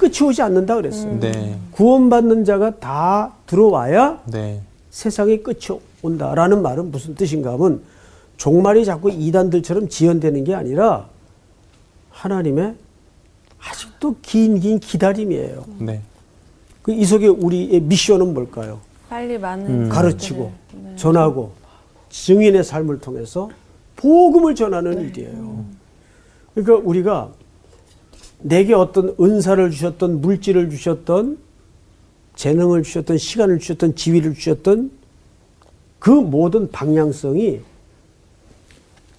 끝이 0.02 0.28
오지 0.28 0.42
않는다 0.42 0.74
그랬어요. 0.74 1.20
네. 1.20 1.56
구원받는 1.70 2.44
자가 2.44 2.80
다 2.80 3.34
들어와야 3.46 4.20
네. 4.26 4.60
세상의 4.90 5.44
끝이 5.44 5.78
온다라는 6.02 6.60
말은 6.60 6.90
무슨 6.90 7.14
뜻인가 7.14 7.52
하면 7.52 7.82
종말이 8.36 8.84
자꾸 8.84 9.12
이단들처럼 9.12 9.88
지연되는 9.88 10.42
게 10.42 10.56
아니라 10.56 11.06
하나님의 12.10 12.74
아직도 13.60 14.16
긴 14.22 14.58
긴 14.58 14.80
기다림이에요. 14.80 15.64
네. 15.78 16.00
그 16.82 16.90
이 16.92 17.04
속에 17.04 17.28
우리의 17.28 17.80
미션은 17.82 18.34
뭘까요? 18.34 18.80
빨리 19.08 19.38
많은 19.38 19.84
음. 19.84 19.88
가르치고 19.88 20.50
네. 20.82 20.96
전하고 20.96 21.52
증인의 22.10 22.64
삶을 22.64 22.98
통해서 22.98 23.48
복음을 23.94 24.56
전하는 24.56 25.00
일이에요. 25.00 25.64
그러니까 26.54 26.88
우리가 26.88 27.30
내게 28.42 28.74
어떤 28.74 29.14
은사를 29.20 29.70
주셨던 29.70 30.20
물질을 30.20 30.70
주셨던 30.70 31.38
재능을 32.34 32.82
주셨던 32.82 33.18
시간을 33.18 33.58
주셨던 33.58 33.94
지위를 33.94 34.34
주셨던 34.34 34.90
그 35.98 36.10
모든 36.10 36.70
방향성이 36.70 37.60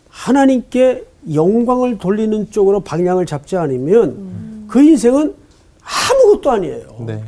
하나님께 0.10 1.06
영광을 1.34 1.98
돌리는 1.98 2.52
쪽으로 2.52 2.82
방향을 2.82 3.26
잡지 3.26 3.56
않으면 3.56 4.66
그 4.68 4.82
인생은 4.82 5.34
아무것도 5.82 6.52
아니에요. 6.52 7.04
네. 7.08 7.24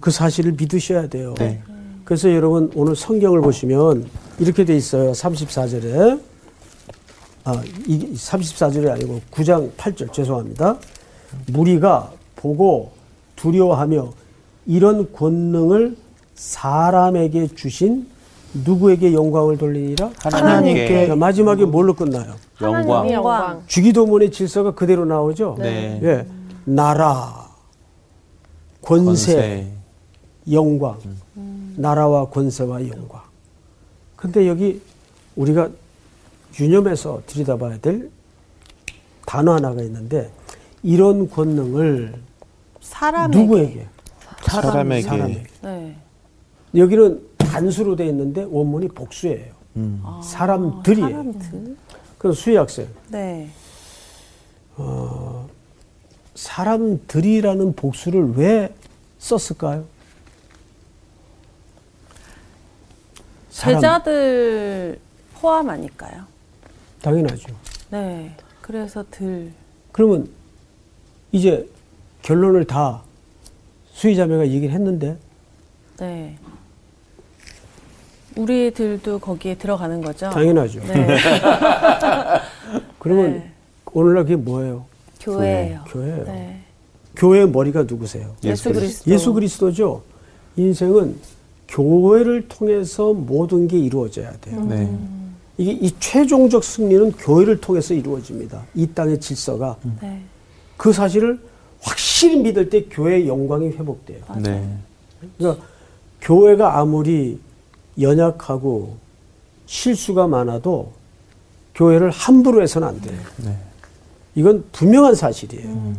그 0.00 0.10
사실을 0.10 0.52
믿으셔야 0.52 1.08
돼요. 1.08 1.34
네. 1.38 1.62
그래서 2.04 2.32
여러분 2.32 2.70
오늘 2.74 2.96
성경을 2.96 3.40
보시면 3.40 4.06
이렇게 4.38 4.64
돼 4.64 4.76
있어요. 4.76 5.12
34절에 5.12 6.20
아, 7.46 7.62
이 7.86 8.12
34절이 8.12 8.90
아니고 8.90 9.20
9장 9.30 9.70
8절 9.76 10.12
죄송합니다. 10.12 10.78
무리가 11.52 12.10
보고 12.34 12.90
두려워하며 13.36 14.12
이런 14.66 15.12
권능을 15.12 15.96
사람에게 16.34 17.46
주신 17.54 18.08
누구에게 18.64 19.12
영광을 19.12 19.56
돌리니라? 19.58 20.10
하나님께. 20.18 21.06
자, 21.06 21.14
마지막에 21.14 21.64
뭘로 21.64 21.94
끝나요? 21.94 22.34
영광. 22.60 23.08
영광. 23.12 23.62
주기도문의 23.68 24.32
질서가 24.32 24.72
그대로 24.72 25.04
나오죠? 25.04 25.54
네. 25.60 26.00
예. 26.02 26.26
나라, 26.64 27.48
권세, 28.82 29.34
권세. 29.34 29.72
영광. 30.50 30.98
나라와 31.76 32.28
권세와 32.28 32.88
영광. 32.88 33.20
근데 34.16 34.48
여기 34.48 34.80
우리가 35.36 35.68
유념해서 36.58 37.22
들여다봐야 37.26 37.78
될 37.78 38.10
단어 39.26 39.54
하나가 39.54 39.82
있는데 39.82 40.30
이런 40.82 41.28
권능을 41.28 42.14
사람에게 42.80 43.38
누구에게? 43.42 43.86
사람에게. 44.42 45.02
사람에게. 45.02 45.44
네. 45.62 45.96
여기는 46.74 47.26
단수로 47.38 47.96
되어 47.96 48.06
있는데 48.06 48.44
원문이 48.44 48.88
복수예요. 48.88 49.54
사람들이에요. 50.22 51.08
사람들. 51.08 51.76
그래서 52.18 52.40
수희 52.40 52.56
학생, 52.56 52.88
네. 53.08 53.50
사람들이라는 56.34 57.74
복수를 57.74 58.32
왜 58.36 58.74
썼을까요? 59.18 59.84
사람, 63.50 63.80
제자들 63.80 64.98
포함 65.34 65.68
아닐까요? 65.68 66.24
당연하죠. 67.06 67.54
네. 67.90 68.34
그래서 68.60 69.04
들. 69.12 69.52
그러면 69.92 70.28
이제 71.30 71.68
결론을 72.22 72.64
다 72.64 73.02
수희자매가 73.92 74.48
얘기를 74.48 74.74
했는데 74.74 75.16
네. 76.00 76.36
우리들도 78.36 79.20
거기에 79.20 79.54
들어가는 79.54 80.00
거죠. 80.00 80.30
당연하죠. 80.30 80.80
네. 80.80 81.16
그러면 82.98 83.32
네. 83.34 83.52
오늘날 83.92 84.24
그게 84.24 84.34
뭐예요? 84.34 84.84
교회예요. 85.20 85.84
교회예요. 85.86 86.24
네. 86.24 86.60
교회의 87.14 87.48
머리가 87.48 87.84
누구세요? 87.84 88.34
예수 88.42 88.72
그리스도. 88.72 89.10
예수 89.10 89.32
그리스도죠. 89.32 90.02
인생은 90.56 91.16
교회를 91.68 92.48
통해서 92.48 93.12
모든 93.12 93.68
게 93.68 93.78
이루어져야 93.78 94.32
돼요. 94.40 94.60
네. 94.64 94.90
이게 95.58 95.72
이 95.72 95.90
최종적 95.98 96.62
승리는 96.62 97.12
교회를 97.12 97.60
통해서 97.60 97.94
이루어집니다. 97.94 98.62
이 98.74 98.86
땅의 98.86 99.20
질서가 99.20 99.76
네. 100.02 100.22
그 100.76 100.92
사실을 100.92 101.40
확실히 101.80 102.40
믿을 102.40 102.68
때 102.68 102.84
교회의 102.84 103.26
영광이 103.26 103.68
회복돼요. 103.70 104.18
네. 104.42 104.78
그러니까 105.38 105.64
교회가 106.20 106.78
아무리 106.78 107.40
연약하고 108.00 108.96
실수가 109.66 110.26
많아도 110.26 110.92
교회를 111.74 112.10
함부로 112.10 112.62
해서는 112.62 112.88
안 112.88 113.00
돼요. 113.00 113.18
네. 113.38 113.56
이건 114.34 114.64
분명한 114.72 115.14
사실이에요. 115.14 115.94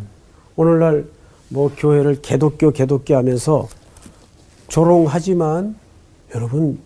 오늘날 0.55 1.05
뭐 1.49 1.71
교회를 1.75 2.21
개독교 2.21 2.71
개독교 2.71 3.15
하면서 3.15 3.67
조롱하지만 4.67 5.75
여러분 6.35 6.79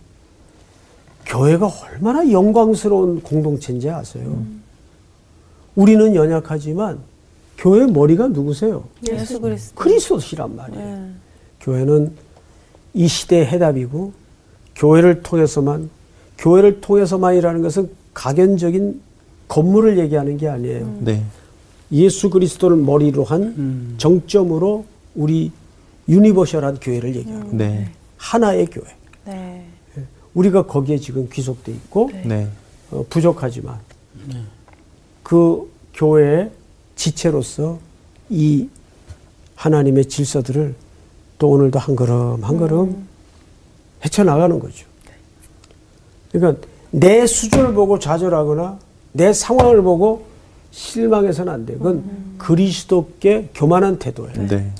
교회가 1.25 1.71
얼마나 1.83 2.29
영광스러운 2.29 3.21
공동체인지 3.21 3.89
아세요? 3.89 4.45
우리는 5.75 6.13
연약하지만 6.15 6.99
교회 7.57 7.85
머리가 7.85 8.27
누구세요? 8.27 8.83
예수 9.09 9.39
그리스도. 9.39 9.75
그리스도시란 9.75 10.55
말이에요. 10.55 10.83
네. 10.85 11.09
교회는 11.61 12.11
이 12.93 13.07
시대의 13.07 13.45
해답이고 13.45 14.13
교회를 14.75 15.21
통해서만 15.21 15.89
교회를 16.37 16.81
통해서만이라는 16.81 17.61
것은 17.61 17.89
가견적인 18.13 18.99
건물을 19.47 19.99
얘기하는 19.99 20.37
게 20.37 20.47
아니에요. 20.47 20.97
네. 21.01 21.23
예수 21.91 22.29
그리스도를 22.29 22.77
머리로 22.77 23.23
한 23.23 23.95
정점으로 23.97 24.85
우리 25.15 25.51
유니버셜한 26.09 26.79
교회를 26.81 27.15
얘기하는 27.15 27.57
거예요. 27.57 27.57
네. 27.57 27.91
하나의 28.17 28.65
교회. 28.67 28.85
네. 29.25 29.65
우리가 30.33 30.65
거기에 30.65 30.97
지금 30.97 31.27
귀속돼 31.29 31.71
있고 31.73 32.09
네. 32.23 32.47
어, 32.91 33.05
부족하지만 33.09 33.79
그 35.23 35.71
교회의 35.93 36.51
지체로서 36.95 37.79
이 38.29 38.67
하나님의 39.55 40.05
질서들을 40.05 40.75
또 41.37 41.49
오늘도 41.49 41.79
한 41.79 41.95
걸음 41.95 42.43
한 42.43 42.57
걸음 42.57 43.07
헤쳐나가는 44.03 44.59
거죠. 44.59 44.85
그러니까 46.31 46.61
내 46.91 47.25
수준을 47.25 47.73
보고 47.73 47.99
좌절하거나 47.99 48.79
내 49.13 49.33
상황을 49.33 49.81
보고 49.81 50.25
실망해서는 50.71 51.51
안 51.51 51.65
돼. 51.65 51.73
그건 51.73 52.03
그리스도께 52.37 53.49
교만한 53.53 53.99
태도예요. 53.99 54.47
네. 54.47 54.71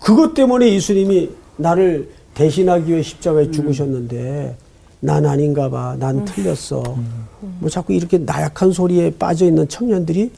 그것 0.00 0.34
때문에 0.34 0.72
예수님이 0.72 1.30
나를 1.56 2.10
대신하기 2.42 2.92
위해 2.92 3.02
십자가에 3.02 3.50
죽으셨는데 3.50 4.54
난 5.00 5.26
아닌가 5.26 5.68
봐. 5.68 5.96
난 5.98 6.24
틀렸어. 6.24 6.82
뭐 7.58 7.68
자꾸 7.68 7.92
이렇게 7.92 8.16
나약한 8.18 8.70
소리에 8.70 9.10
빠져 9.10 9.46
있는 9.46 9.66
청년들이 9.68 10.30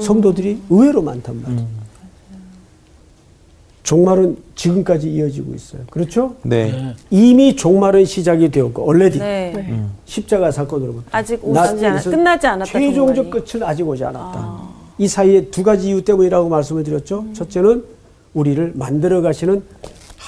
성도들이 0.00 0.60
의외로 0.68 1.00
많단 1.00 1.40
말이에요. 1.40 1.66
종말은 3.84 4.36
지금까지 4.56 5.10
이어지고 5.12 5.54
있어요. 5.54 5.82
그렇죠? 5.90 6.34
네. 6.42 6.94
이미 7.08 7.54
종말은 7.54 8.04
시작이 8.04 8.50
되었고 8.50 8.82
얼레디 8.86 9.20
네. 9.20 9.84
십자가 10.06 10.50
사건으로 10.50 10.94
부터 10.94 11.06
아직 11.12 11.40
나- 11.52 11.72
오지 11.72 11.86
않, 11.86 11.98
끝나지 12.02 12.46
않았다. 12.48 12.70
최종적 12.70 13.14
종말이. 13.30 13.44
끝은 13.44 13.62
아직 13.64 13.86
오지 13.88 14.04
않았다. 14.04 14.60
이 14.98 15.06
사이에 15.06 15.46
두 15.50 15.62
가지 15.62 15.88
이유 15.88 16.02
때문이라고 16.04 16.48
말씀을 16.48 16.82
드렸죠. 16.82 17.26
첫째는 17.32 17.84
우리를 18.34 18.72
만들어 18.74 19.22
가시는 19.22 19.62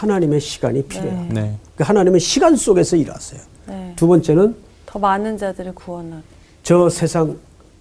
하나님의 0.00 0.40
시간이 0.40 0.82
필요해요. 0.84 1.26
네. 1.30 1.54
그 1.76 1.84
하나님은 1.84 2.18
시간 2.18 2.56
속에서 2.56 2.96
일하세요. 2.96 3.40
네. 3.66 3.92
두 3.96 4.06
번째는 4.06 4.54
더 4.86 4.98
많은 4.98 5.36
자들을 5.36 5.74
구원하고. 5.74 6.22
저 6.62 6.88
세상 6.88 7.36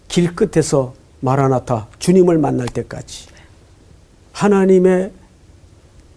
길 0.10 0.36
끝에서 0.36 0.94
마라나타 1.22 1.88
주님을 2.00 2.38
만날 2.38 2.68
때까지 2.68 3.28
하나님의 4.34 5.12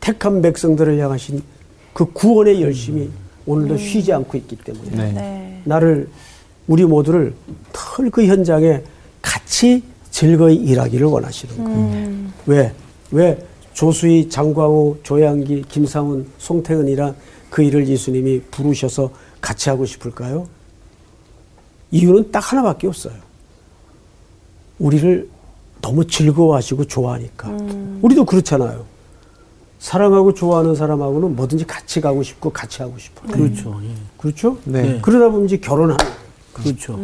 택한 0.01 0.43
백성들을 0.43 0.99
향하신 0.99 1.43
그 1.93 2.13
구원의 2.13 2.63
열심이 2.63 3.09
오늘도 3.47 3.77
쉬지 3.77 4.13
않고 4.13 4.37
있기 4.39 4.57
때문에 4.57 4.91
네. 4.91 5.13
네. 5.13 5.63
나를 5.65 6.09
우리 6.67 6.85
모두를 6.85 7.35
털 7.73 8.11
그 8.11 8.27
현장에 8.27 8.83
같이 9.21 9.85
즐거이 10.11 10.57
일하기를 10.57 11.07
원하시는 11.07 11.65
거예요. 11.65 12.33
왜? 12.47 12.73
왜 13.13 13.47
조수희, 13.75 14.29
장광호, 14.29 14.99
조양기, 15.03 15.65
김상훈, 15.69 16.29
송태은이란 16.39 17.15
그 17.51 17.63
일을 17.63 17.89
예수님이 17.89 18.43
부르셔서 18.51 19.11
같이 19.41 19.69
하고 19.71 19.85
싶을까요? 19.87 20.47
이유는 21.91 22.31
딱 22.31 22.53
하나밖에 22.53 22.87
없어요. 22.87 23.15
우리를 24.79 25.29
너무 25.81 26.07
즐거워하시고 26.07 26.87
좋아하니까. 26.87 27.49
우리도 28.03 28.25
그렇잖아요. 28.25 28.85
사랑하고 29.79 30.33
좋아하는 30.33 30.75
사람하고는 30.77 31.35
뭐든지 31.35 31.67
같이 31.67 32.01
가고 32.01 32.23
싶고 32.23 32.51
같이 32.51 32.83
하고 32.83 32.97
싶어요. 32.99 33.33
그렇죠. 33.33 33.81
예. 33.85 33.95
그렇죠? 34.17 34.57
네. 34.65 35.01
그러다 35.03 35.29
보면 35.29 35.47
이제 35.47 35.57
결혼하는 35.57 35.97
거예요. 35.97 36.17
그렇죠. 36.53 37.01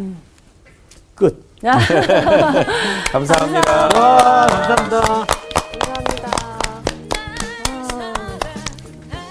끝. 1.16 1.44
감사합니다. 3.10 3.88
와, 3.98 4.46
감사합니다. 4.46 5.37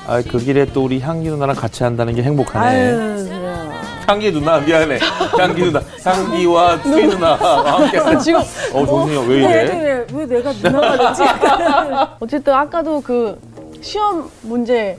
아, 0.07 0.21
그 0.21 0.37
길에 0.39 0.65
또 0.65 0.85
우리 0.85 1.01
향기 1.01 1.27
누나랑 1.29 1.53
같이 1.55 1.83
한다는 1.83 2.15
게 2.15 2.23
행복하네. 2.23 2.65
아유, 2.65 3.25
그래요. 3.27 3.71
향기 4.07 4.31
누나 4.31 4.57
미안해. 4.59 4.99
향기 5.37 5.63
누나, 5.63 5.81
향기와 6.05 6.77
수희 6.81 7.07
누나와 7.07 7.81
함께. 7.81 7.99
지금 8.23 8.39
어 8.73 8.85
정신이 8.85 9.27
왜 9.27 9.35
왜, 9.35 9.63
이래? 9.63 9.81
왜, 9.83 10.07
왜 10.13 10.25
내가 10.25 10.53
누나가 10.53 11.09
되지? 11.13 11.23
어쨌든 12.21 12.53
아까도 12.53 13.01
그 13.01 13.37
시험 13.81 14.29
문제 14.43 14.97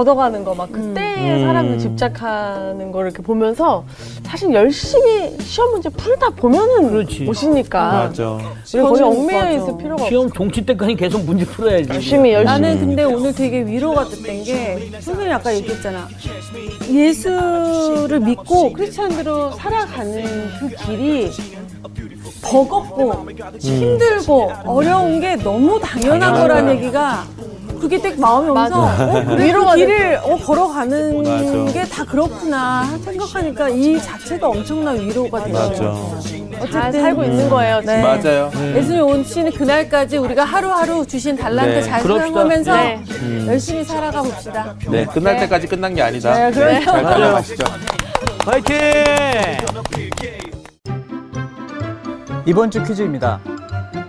걷어가는 0.00 0.44
거 0.44 0.54
막 0.54 0.70
그때의 0.72 1.40
사람들 1.44 1.78
집착하는 1.78 2.92
거를 2.92 3.10
이렇게 3.10 3.22
보면서 3.22 3.84
사실 4.24 4.52
열심히 4.54 5.36
시험 5.40 5.72
문제 5.72 5.88
풀다 5.88 6.30
보면은 6.30 6.90
그렇지. 6.90 7.26
오시니까 7.28 7.92
맞아. 8.08 8.30
우리 8.74 8.82
거의 8.82 8.92
맞아. 8.92 9.06
얽매여 9.06 9.52
있을 9.56 9.78
필요가 9.78 9.94
없어. 9.94 10.08
시험 10.08 10.30
종치 10.30 10.64
때까지 10.66 10.94
계속 10.94 11.24
문제 11.24 11.44
풀어야지. 11.44 11.88
열심히 11.90 12.32
열심히. 12.32 12.44
나는 12.60 12.78
근데 12.80 13.04
오늘 13.04 13.34
되게 13.34 13.64
위로가 13.66 14.04
됐던 14.08 14.44
게 14.44 14.90
선생님이 15.00 15.32
아까 15.32 15.54
얘기했잖아. 15.54 16.08
예수를 16.90 18.20
믿고 18.20 18.72
크리스찬으로 18.72 19.52
살아가는 19.52 20.50
그 20.60 20.68
길이 20.84 21.30
버겁고 22.42 23.26
힘들고 23.58 24.50
어려운 24.66 25.20
게 25.20 25.36
너무 25.36 25.78
당연한 25.80 26.34
거야. 26.48 26.70
얘기가 26.74 27.24
그게 27.80 28.00
딱 28.00 28.18
마음이. 28.20 28.50
오면서 28.50 28.80
어, 28.82 29.34
위로가 29.36 29.72
그 29.72 29.76
길을 29.78 30.20
어, 30.22 30.36
걸어가는. 30.36 31.70
게 31.72 31.84
다 31.90 32.04
그렇구나 32.04 32.84
생각하니까 33.04 33.68
이 33.70 34.00
자체가 34.00 34.48
엄청난 34.48 34.98
위로가. 35.00 35.40
잘 35.40 36.60
어쨌든 36.60 37.00
살고 37.00 37.24
있는 37.24 37.48
거예요. 37.48 37.80
지금. 37.80 37.94
네. 37.94 38.02
맞아요. 38.02 38.50
예수님 38.76 39.02
오시는 39.02 39.52
그날까지 39.52 40.18
우리가 40.18 40.44
하루하루 40.44 41.06
주신 41.06 41.36
달란트 41.36 41.70
네, 41.70 41.82
잘. 41.82 42.02
사용하면서 42.02 42.76
네. 42.76 43.00
열심히 43.46 43.82
살아가 43.84 44.22
봅시다. 44.22 44.74
네, 44.88 45.04
끝날 45.06 45.34
네. 45.34 45.40
때까지 45.40 45.66
끝난 45.66 45.94
게 45.94 46.02
아니다. 46.02 46.34
네, 46.34 46.50
그래요. 46.52 46.80
잘 46.84 47.02
따라가시죠. 47.02 47.64
화이팅! 48.44 48.76
이번 52.46 52.70
주 52.70 52.82
퀴즈입니다. 52.82 53.40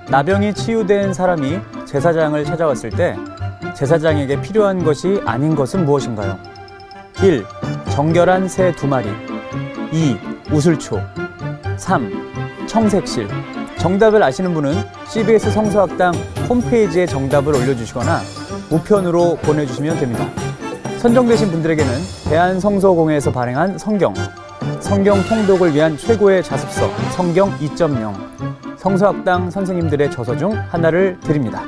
나병이 0.10 0.54
치유된 0.54 1.14
사람이 1.14 1.60
제사장을 1.86 2.44
찾아왔을 2.46 2.90
때 2.90 3.16
제사장에게 3.76 4.42
필요한 4.42 4.84
것이 4.84 5.22
아닌 5.26 5.56
것은 5.56 5.86
무엇인가요? 5.86 6.38
1. 7.22 7.46
정결한 7.90 8.48
새 8.48 8.72
두 8.74 8.88
마리 8.88 9.10
2. 9.92 10.18
우슬초 10.52 11.00
3. 11.78 12.68
청색실 12.68 13.28
정답을 13.78 14.22
아시는 14.24 14.54
분은 14.54 14.76
CBS 15.08 15.52
성서학당 15.52 16.14
홈페이지에 16.48 17.06
정답을 17.06 17.56
올려주시거나 17.56 18.20
우편으로 18.70 19.38
보내주시면 19.42 19.98
됩니다. 20.00 20.28
선정되신 21.00 21.50
분들에게는 21.52 21.92
대한성서공회에서 22.30 23.32
발행한 23.32 23.78
성경, 23.78 24.14
성경 24.80 25.22
통독을 25.24 25.74
위한 25.74 25.98
최고의 25.98 26.44
자습서 26.44 26.90
성경 27.16 27.50
2.0, 27.58 28.78
성서학당 28.78 29.50
선생님들의 29.50 30.12
저서 30.12 30.38
중 30.38 30.54
하나를 30.70 31.20
드립니다. 31.22 31.64